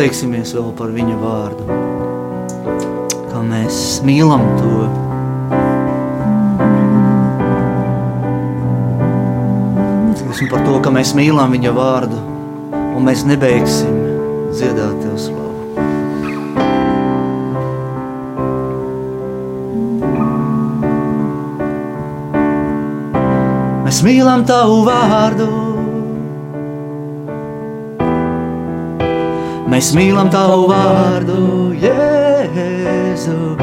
pateiksimies 0.00 0.54
vēl 0.56 0.70
par 0.78 0.94
viņa 0.96 1.16
vārdu. 1.20 1.64
Kā 3.28 3.42
mēs 3.44 3.98
mīlam 4.00 4.40
to. 4.56 4.86
Teiksim 10.22 10.48
par 10.48 10.64
to, 10.64 10.80
ka 10.80 10.94
mēs 10.96 11.12
mīlam 11.12 11.52
viņa 11.52 11.76
vārdu 11.76 12.16
un 12.72 13.04
mēs 13.04 13.26
nebeigsim 13.28 13.92
dziedāt 14.56 15.04
tev 15.04 15.20
slavu. 15.20 15.68
Mēs 23.84 24.00
mīlam 24.08 24.48
tavu 24.48 24.80
vārdu. 24.88 25.69
Mēs 29.80 29.94
mīlam 29.96 30.28
tavu 30.28 30.66
vārdu, 30.68 31.72
Jēzu. 31.80 33.56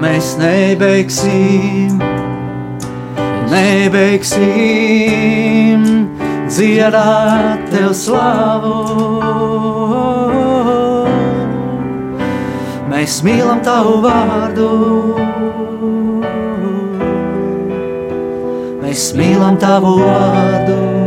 Mēs 0.00 0.30
nebeigsim, 0.40 1.98
nebeigsim 3.50 4.48
dziedāt 6.48 7.68
tev 7.68 7.92
slavu. 8.00 8.72
Mēs 12.88 13.20
mīlam 13.28 13.60
tavu 13.60 14.00
vārdu. 14.06 14.70
Mēs 18.80 19.12
mīlam 19.20 19.60
tavu 19.60 19.98
vārdu. 20.00 20.99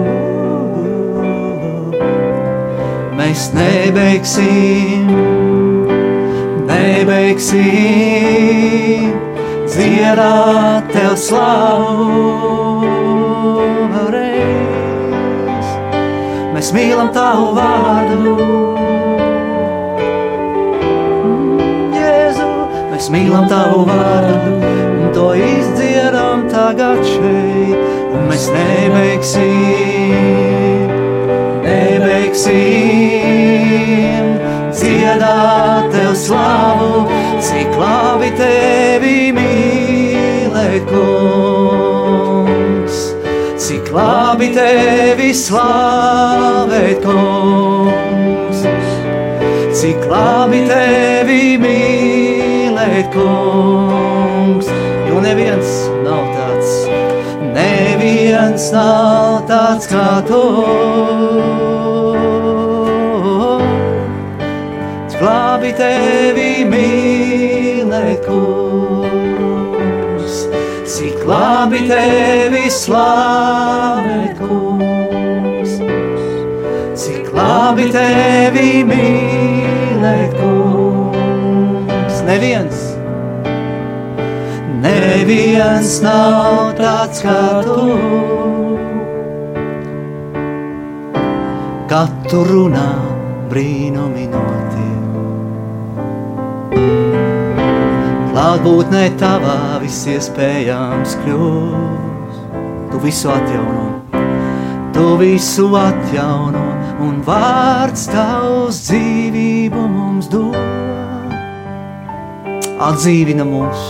Mēs 3.24 3.44
nebeigsim, 3.56 5.08
nebeigsim 6.68 7.62
dziedāt 9.72 10.90
tev 10.92 11.14
slavu. 11.16 12.10
Reiz. 14.14 15.68
Mēs 16.54 16.68
mīlam 16.76 17.10
tavu 17.16 17.48
vārdu. 17.56 18.36
Jēzu, 21.96 22.50
mēs 22.92 23.06
mīlam 23.14 23.46
tavu 23.52 23.80
vārdu 23.88 24.36
un 25.00 25.08
to 25.16 25.28
izdziedam 25.40 26.40
tagad 26.52 27.00
šeit, 27.08 27.80
un 28.12 28.22
mēs 28.28 28.46
nebeigsim, 28.52 29.53
slavu, 36.24 37.04
cik 37.44 37.76
labi 37.76 38.30
tevi 38.38 39.18
mīlēt, 39.36 40.86
kungs. 40.88 43.02
Cik 43.64 43.92
labi 43.96 44.54
tevi 44.56 45.34
slavēt, 45.36 47.04
kungs. 47.04 48.64
cik 49.84 50.06
labi 50.08 50.64
tevi 50.70 51.42
mīlēt, 51.60 53.12
kungs, 53.16 54.72
jo 55.10 55.20
neviens 55.28 55.76
nav 56.06 56.24
tāds, 56.38 56.72
neviens 57.52 58.72
nav 58.72 59.44
tāds 59.52 59.92
kā 59.92 60.08
tu. 60.30 60.93
Kungs, 68.28 69.76
cik 70.90 71.18
labi 71.28 71.82
tevi 71.90 72.66
slavēt, 72.72 74.40
kungs, 74.40 75.72
cik 77.04 77.26
labi 77.36 77.86
tevi 77.94 78.84
mīlēt, 78.90 80.34
kungs, 80.40 82.18
neviens. 82.30 82.80
Neviens 84.84 86.02
nav 86.04 86.74
tāds 86.76 87.22
kā 87.24 87.64
tu. 87.64 87.96
Kad 91.88 92.12
tu 92.28 92.40
runā, 92.48 92.93
Klātbūtnē 98.64 99.18
tavā 99.20 99.76
viss 99.82 100.06
iespējams 100.08 101.18
kļūs. 101.20 102.36
Tu 102.94 103.00
visu 103.04 103.28
atjauno, 103.28 103.82
tu 104.96 105.08
visu 105.20 105.66
atjauno, 105.76 106.62
un 107.04 107.18
vārds 107.28 108.06
tavs 108.08 108.80
dzīvību 108.86 109.84
mums 109.98 110.30
dod. 110.32 110.56
Atdzīvina 112.88 113.44
mūs, 113.50 113.84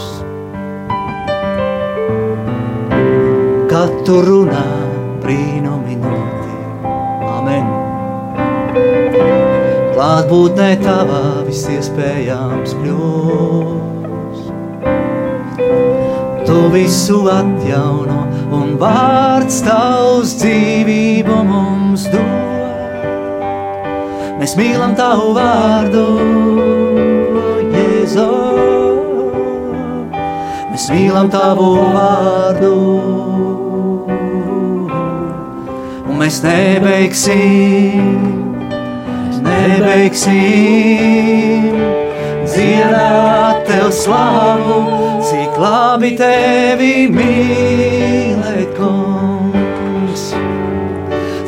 kad 3.70 3.94
tu 4.10 4.18
runā, 4.26 4.66
brīnumi 5.22 6.00
notiek. 6.02 6.90
Amen! 7.36 7.70
Klātbūtnē 9.94 10.74
tavā 10.82 11.24
viss 11.46 11.70
iespējams 11.78 12.74
kļūs. 12.82 13.73
Tu 16.54 16.70
visu 16.70 17.16
atjauno, 17.34 18.28
un 18.54 18.76
vārds 18.78 19.56
tavs 19.66 20.36
dzīvību 20.38 21.38
mums 21.48 22.04
dod. 22.14 23.40
Mēs 24.38 24.54
mīlam 24.60 24.94
tavu 24.94 25.32
vārdu, 25.34 26.04
Jēzu. 27.74 28.28
Mēs 30.70 30.86
mīlam 30.94 31.34
tavu 31.34 31.72
vārdu, 31.96 32.74
un 36.06 36.14
mēs 36.22 36.38
nebeigsim 36.46 38.14
nebeigsim 39.42 40.38
dziedāt 42.46 43.66
tev 43.68 43.90
slavu, 44.04 44.80
cik 45.26 45.43
labi 45.64 46.12
tevi 46.20 47.08
mīlēt, 47.14 48.74
kungs. 48.76 50.26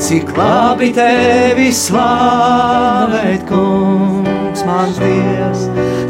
Cik 0.06 0.32
labi 0.38 0.92
tevi 0.96 1.72
slavēt, 1.76 3.44
kungs, 3.50 4.64
mans 4.68 5.02
Dievs, 5.02 5.66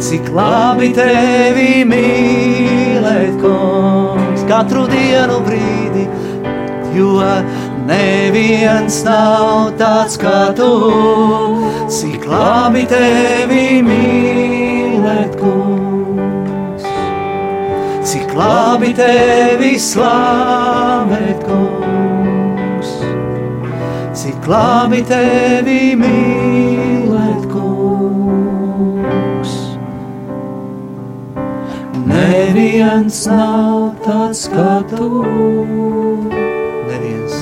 cik 0.06 0.30
labi 0.36 0.92
tevi 0.94 1.86
mīlēt, 1.90 3.40
kungs, 3.42 4.46
katru 4.52 4.86
dienu 4.92 5.40
brīdi, 5.48 6.06
jo 6.98 7.16
neviens 7.88 9.02
nav 9.08 9.72
tāds 9.80 10.20
kā 10.22 10.52
tu, 10.58 10.74
cik 11.90 12.28
labi 12.30 12.86
tevi 12.92 13.80
mīlēt, 13.86 14.45
labi 18.36 18.92
tevi 18.96 19.76
slavēt, 19.80 21.44
kungs. 21.48 22.92
Cik 24.16 24.48
labi 24.52 25.02
tevi 25.08 25.96
mīlēt, 26.00 27.48
kungs. 27.54 29.54
Neviens 32.06 33.24
nav 33.32 33.96
tāds 34.06 34.46
kā 34.52 34.74
tu. 34.92 35.10
Neviens, 36.90 37.36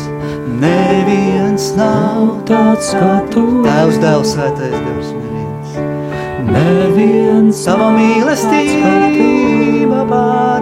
neviens 0.62 1.66
nav 1.78 2.38
tāds 2.50 2.94
kā 2.98 3.16
tu. 3.34 3.44
Tēvs, 3.66 3.98
Dēls, 4.04 4.30
Svētais 4.36 4.78
Dievs, 4.78 5.10
neviens. 5.18 5.70
Neviens 6.54 7.58
tava 7.66 7.90
mīlestība 7.98 10.02
pāri 10.10 10.53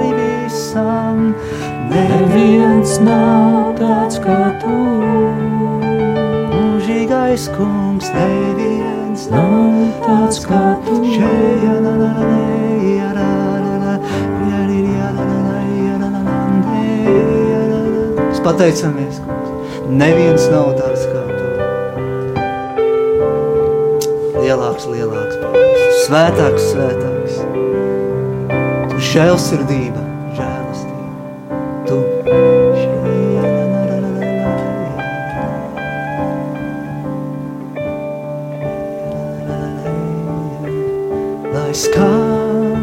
visam. 0.71 1.35
Neviens 1.91 2.95
nav 3.03 3.75
tāds 3.75 4.15
kā 4.23 4.55
tu. 4.61 4.77
Mūžīgais 6.51 7.49
kungs, 7.57 8.07
neviens 8.15 9.27
nav 9.31 9.73
tāds 10.05 10.39
kā 10.45 10.63
tu. 10.85 10.93
La. 11.11 11.27
Mēs 18.21 18.39
pateicamies, 18.45 19.15
kungs. 19.25 19.49
Neviens 19.91 20.43
nav 20.51 20.67
tāds 20.79 21.03
kā 21.11 21.23
tu. 21.27 21.31
Lielāks, 24.41 24.85
lielāks, 24.89 25.35
svētāks, 26.07 26.61
svētāks. 26.71 27.33
Tu 28.91 28.97
žēlsirdība, 29.11 30.01
Skan, 41.81 42.77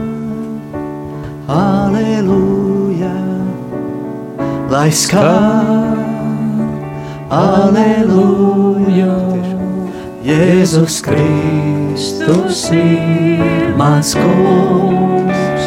aleluja, 1.46 3.14
lai 4.66 4.90
skan, 4.90 6.03
aleluja. 7.30 9.14
Jēzus 10.26 10.99
Kristus 11.07 12.74
ir 12.74 13.70
mans 13.78 14.18
kungs, 14.18 15.62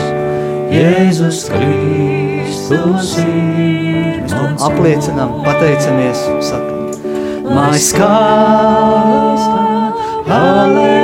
Jēzus 0.75 1.47
Kristus 1.55 3.15
ir 3.23 4.27
mans 4.27 4.59
kungs. 4.59 4.67
Apliecinām, 4.67 5.39
pateicamies, 5.47 6.19
sakam. 6.43 6.91
Lai 7.47 7.79
skan, 7.79 9.39
aleluja, 10.27 11.00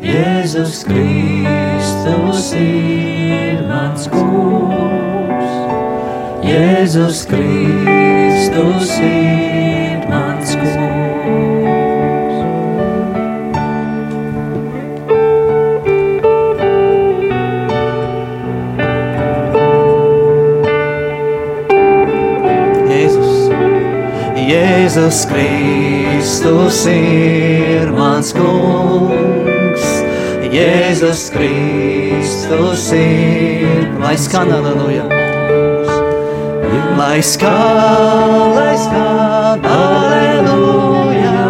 Jēzus 0.00 0.84
Kristus 0.88 2.54
ir 2.56 3.60
mans 3.68 4.08
kungs, 4.08 5.52
Jēzus 6.48 7.26
Kristus 7.28 8.96
ir 9.04 9.53
Jēzus 24.94 25.24
Kristus 25.26 26.76
ir 26.86 27.88
mans 27.96 28.28
kungs. 28.30 29.86
Jēzus 30.54 31.24
Kristus 31.34 32.84
ir, 32.94 33.88
lai 33.98 34.14
skan 34.14 34.52
aleluja. 34.54 35.08
Lai 36.94 37.18
skan, 37.26 38.54
lai 38.54 38.76
skan, 38.84 39.66
aleluja. 39.66 41.42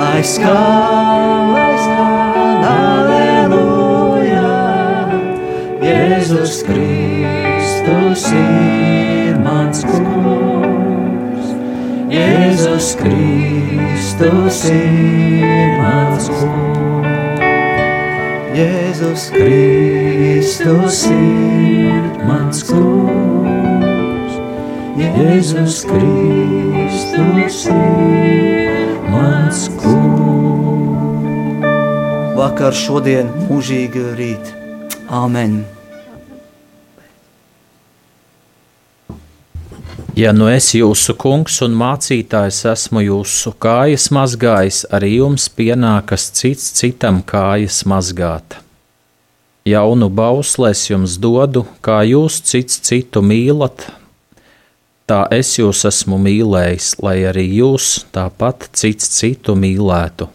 Lai 0.00 0.22
skan, 0.24 1.52
lai 1.52 1.74
skan, 1.84 2.64
aleluja. 2.72 4.56
Jēzus 5.84 6.64
Kristus 6.64 8.24
ir 8.32 9.36
mans 9.44 9.84
kungs. 9.84 10.43
Jēzus 12.14 12.92
Kristus 12.94 14.60
ir 14.70 15.72
mans 15.80 16.28
kungs. 16.30 17.10
Jēzus 18.54 19.24
Kristus 19.34 21.00
ir 21.10 22.06
mans 22.22 22.62
kungs. 22.70 24.38
Jēzus 25.00 25.82
Kristus 25.90 27.60
ir 27.74 28.94
mans 29.10 29.66
kungs. 29.82 31.64
Vakar, 32.38 32.74
šodien, 32.78 33.26
mūžīgi 33.48 34.10
rīt. 34.14 34.54
Āmen! 35.10 35.64
Ja 40.14 40.30
nu 40.30 40.46
es 40.46 40.68
jūsu 40.76 41.16
kungs 41.18 41.56
un 41.64 41.72
mācītājs 41.74 42.60
esmu 42.70 43.00
jūsu 43.02 43.50
kājas 43.58 44.12
mazgājis, 44.14 44.84
arī 44.94 45.08
jums 45.16 45.48
pienākas 45.50 46.28
cits 46.38 46.68
citam 46.78 47.18
kājas 47.26 47.80
mazgāt. 47.90 48.60
Jaunu 49.66 50.06
bauslēs 50.14 50.84
jums 50.92 51.16
dodu, 51.18 51.64
kā 51.82 52.04
jūs 52.06 52.38
cits 52.46 52.78
citu 52.86 53.24
mīlat, 53.26 53.88
tā 55.10 55.24
es 55.34 55.50
jūs 55.58 55.82
esmu 55.90 56.20
mīlējis, 56.28 56.94
lai 57.02 57.16
arī 57.32 57.48
jūs 57.58 58.04
tāpat 58.14 58.70
cits 58.70 59.10
citu 59.18 59.58
mīlētu. 59.58 60.30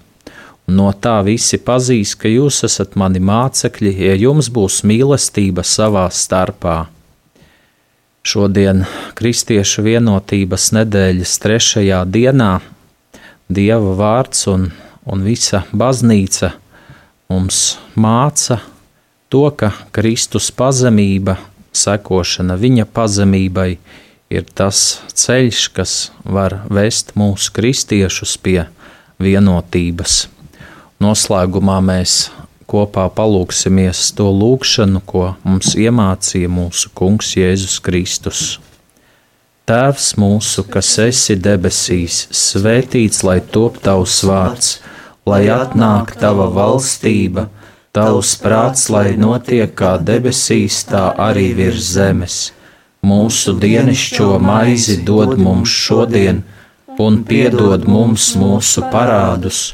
Un 0.67 0.81
no 0.83 0.91
tā 0.91 1.21
visi 1.23 1.55
pazīs, 1.55 2.17
ka 2.19 2.27
jūs 2.27 2.65
esat 2.67 2.99
mani 2.99 3.23
mācekļi, 3.23 3.95
ja 4.11 4.19
jums 4.27 4.51
būs 4.51 4.83
mīlestība 4.83 5.63
savā 5.63 6.09
starpā. 6.11 6.81
Šodien 8.19 8.83
Kristiešu 9.15 9.85
vienotības 9.85 10.69
nedēļas 10.75 11.37
trešajā 11.39 12.01
dienā 12.11 12.57
Dieva 13.49 13.93
vārds 13.95 14.43
un, 14.51 14.67
un 15.07 15.23
visa 15.23 15.63
baznīca 15.71 16.51
mums 17.31 17.77
māca 17.95 18.59
to, 19.31 19.45
ka 19.55 19.71
Kristus 19.95 20.49
pazemība, 20.51 21.37
sekošana 21.71 22.59
viņa 22.59 22.85
pazemībai, 22.91 23.69
ir 24.29 24.51
tas 24.51 24.99
ceļš, 25.15 25.63
kas 25.73 25.95
var 26.25 26.59
vest 26.69 27.15
mūsu 27.17 27.55
kristiešus 27.55 28.35
pie 28.43 28.65
vienotības. 29.21 30.25
Noslēgumā 30.99 31.79
mēs 31.87 32.25
kopā 32.69 33.07
palūksimies 33.17 34.09
to 34.17 34.29
lūgšanu, 34.29 35.01
ko 35.05 35.33
mums 35.43 35.73
iemācīja 35.79 36.49
mūsu 36.53 36.91
Kungs 36.97 37.33
Jēzus 37.37 37.79
Kristus. 37.85 38.43
Tēvs 39.69 40.11
mūsu, 40.17 40.65
kas 40.73 40.91
esi 41.01 41.37
debesīs, 41.37 42.23
svētīts 42.33 43.23
lai 43.25 43.37
top 43.55 43.77
tavs 43.85 44.19
vārds, 44.25 44.69
lai 45.29 45.43
atnāk 45.53 46.15
tava 46.21 46.47
valstība, 46.53 47.47
tavs 47.93 48.35
prāts, 48.41 48.87
lai 48.93 49.13
notiek 49.17 49.73
kā 49.81 49.97
debesīs, 50.11 50.83
tā 50.89 51.09
arī 51.29 51.51
virs 51.57 51.91
zemes. 51.97 52.39
Mūsu 53.05 53.55
dienascho 53.61 54.37
maizi 54.43 54.97
dod 55.09 55.37
mums 55.39 55.73
šodien, 55.85 56.41
un 56.99 57.21
piedod 57.25 57.85
mums 57.87 58.33
mūsu 58.37 58.83
parādus 58.93 59.69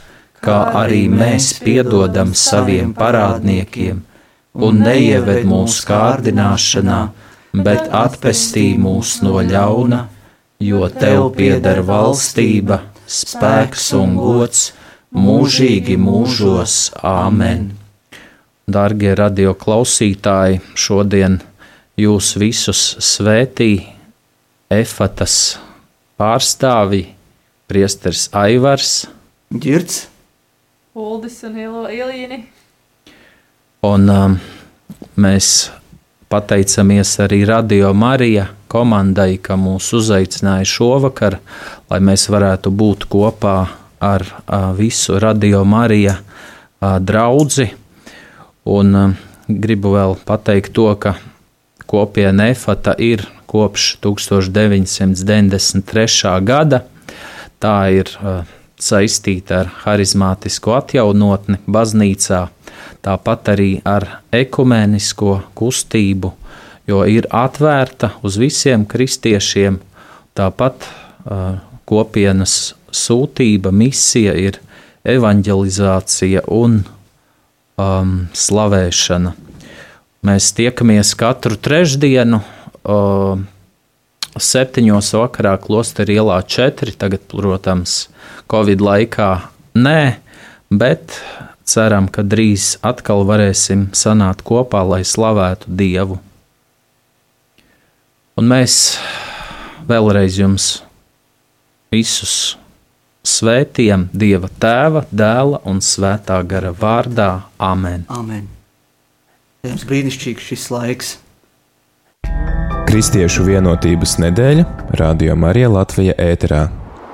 kā 0.45 0.59
arī 0.83 1.05
mēs 1.09 1.55
piedodam 1.65 2.33
saviem 2.37 2.93
parādniekiem, 2.97 4.01
un 4.55 4.81
neieved 4.85 5.45
mūsu 5.49 5.87
kārdināšanā, 5.89 6.99
bet 7.65 7.89
atpestī 8.03 8.67
mūs 8.79 9.19
no 9.25 9.41
ļauna, 9.41 10.05
jo 10.61 10.87
tev 10.93 11.31
pieder 11.37 11.81
valstība, 11.87 12.81
spēks 13.07 13.89
un 13.97 14.15
gods 14.19 14.69
mūžīgi 15.15 15.97
mūžos. 16.01 16.77
Āmen! 17.01 17.71
Darbie 18.65 19.13
radio 19.17 19.53
klausītāji, 19.53 20.61
šodien 20.73 21.37
jūs 22.01 22.33
visus 22.41 22.95
svētī 22.97 23.91
Efatas 24.73 25.59
pārstāvi, 26.17 27.03
Priesteris 27.69 28.27
Aivars, 28.33 29.05
Girts, 29.53 30.07
Uldis 30.95 31.41
un 31.43 31.57
Ilīni. 31.91 32.37
Un 33.83 34.07
um, 34.07 34.39
mēs 35.19 35.67
pateicamies 36.31 37.19
arī 37.19 37.43
Radio 37.49 37.89
Marija 37.91 38.45
komandai, 38.71 39.35
ka 39.43 39.59
mūs 39.59 39.91
uzaicināja 39.99 40.63
šovakar, 40.71 41.43
lai 41.91 41.99
mēs 41.99 42.31
varētu 42.31 42.71
būt 42.71 43.11
kopā 43.11 43.67
ar 43.99 44.23
uh, 44.23 44.71
visu 44.79 45.19
Radio 45.19 45.67
Marija 45.67 46.15
uh, 46.15 46.95
draugu. 47.03 47.67
Un 48.63 48.95
uh, 48.95 49.11
gribu 49.51 49.99
vēl 49.99 50.15
pateikt 50.23 50.71
to, 50.79 50.95
ka 50.95 51.19
kopiena 51.91 52.47
Efata 52.55 52.95
ir 52.95 53.27
kopš 53.51 53.99
1993. 53.99 56.39
gada. 56.47 56.87
Tā 57.59 57.91
ir 57.91 58.07
uh, 58.23 58.47
saistīta 58.81 59.61
ar 59.63 59.71
harizmātisko 59.85 60.75
atjaunotni 60.77 61.59
baznīcā, 61.67 62.41
tāpat 63.05 63.51
arī 63.55 63.69
ar 63.87 64.07
ekumēnisko 64.35 65.37
kustību, 65.57 66.33
jo 66.87 67.03
ir 67.09 67.27
atvērta 67.31 68.13
uz 68.25 68.37
visiem 68.41 68.85
kristiešiem. 68.85 69.79
Tāpat 70.35 70.85
uh, 70.85 71.57
kopienas 71.87 72.75
sūtība, 72.91 73.71
misija 73.71 74.35
ir 74.35 74.59
evanģelizācija 75.07 76.45
un 76.51 76.81
um, 76.83 78.13
slavēšana. 78.35 79.35
Mēs 80.25 80.51
tiekamies 80.57 81.13
katru 81.19 81.57
trešdienu. 81.61 82.41
Uh, 82.85 83.45
septiņos 84.41 85.13
vakarā 85.15 85.55
klosterī 85.61 86.19
ielā 86.19 86.41
četri, 86.47 86.93
tagad, 86.95 87.23
protams, 87.31 88.05
Covid 88.51 88.83
laikā 88.83 89.29
nē, 89.77 90.17
bet 90.69 91.19
ceram, 91.65 92.09
ka 92.11 92.23
drīz 92.25 92.75
atkal 92.85 93.25
varēsim 93.27 93.89
sanākt 93.95 94.45
kopā, 94.45 94.83
lai 94.85 95.01
slavētu 95.07 95.71
Dievu. 95.79 96.19
Un 98.35 98.51
mēs 98.51 98.97
vēlreiz 99.87 100.39
jums 100.41 100.67
visus 101.93 102.57
svētiem 103.25 104.09
Dieva 104.13 104.49
Tēva, 104.61 105.05
Dēla 105.09 105.63
un 105.65 105.79
Svētā 105.81 106.41
gara 106.47 106.73
vārdā. 106.75 107.29
Amen! 107.57 108.05
Amen. 108.11 108.49
Jums 109.65 109.87
brīnišķīgs 109.89 110.51
šis 110.51 110.69
laiks! 110.73 111.15
Kristiešu 112.95 113.43
vienotības 113.43 114.13
nedēļa 114.23 114.63
Radio 115.01 115.35
Marija 115.35 115.67
Latvija 115.67 116.15
ēterā 116.15 116.61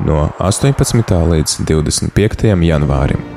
no 0.05 0.27
18. 0.37 1.17
līdz 1.33 1.57
25. 1.65 2.51
janvārim. 2.69 3.30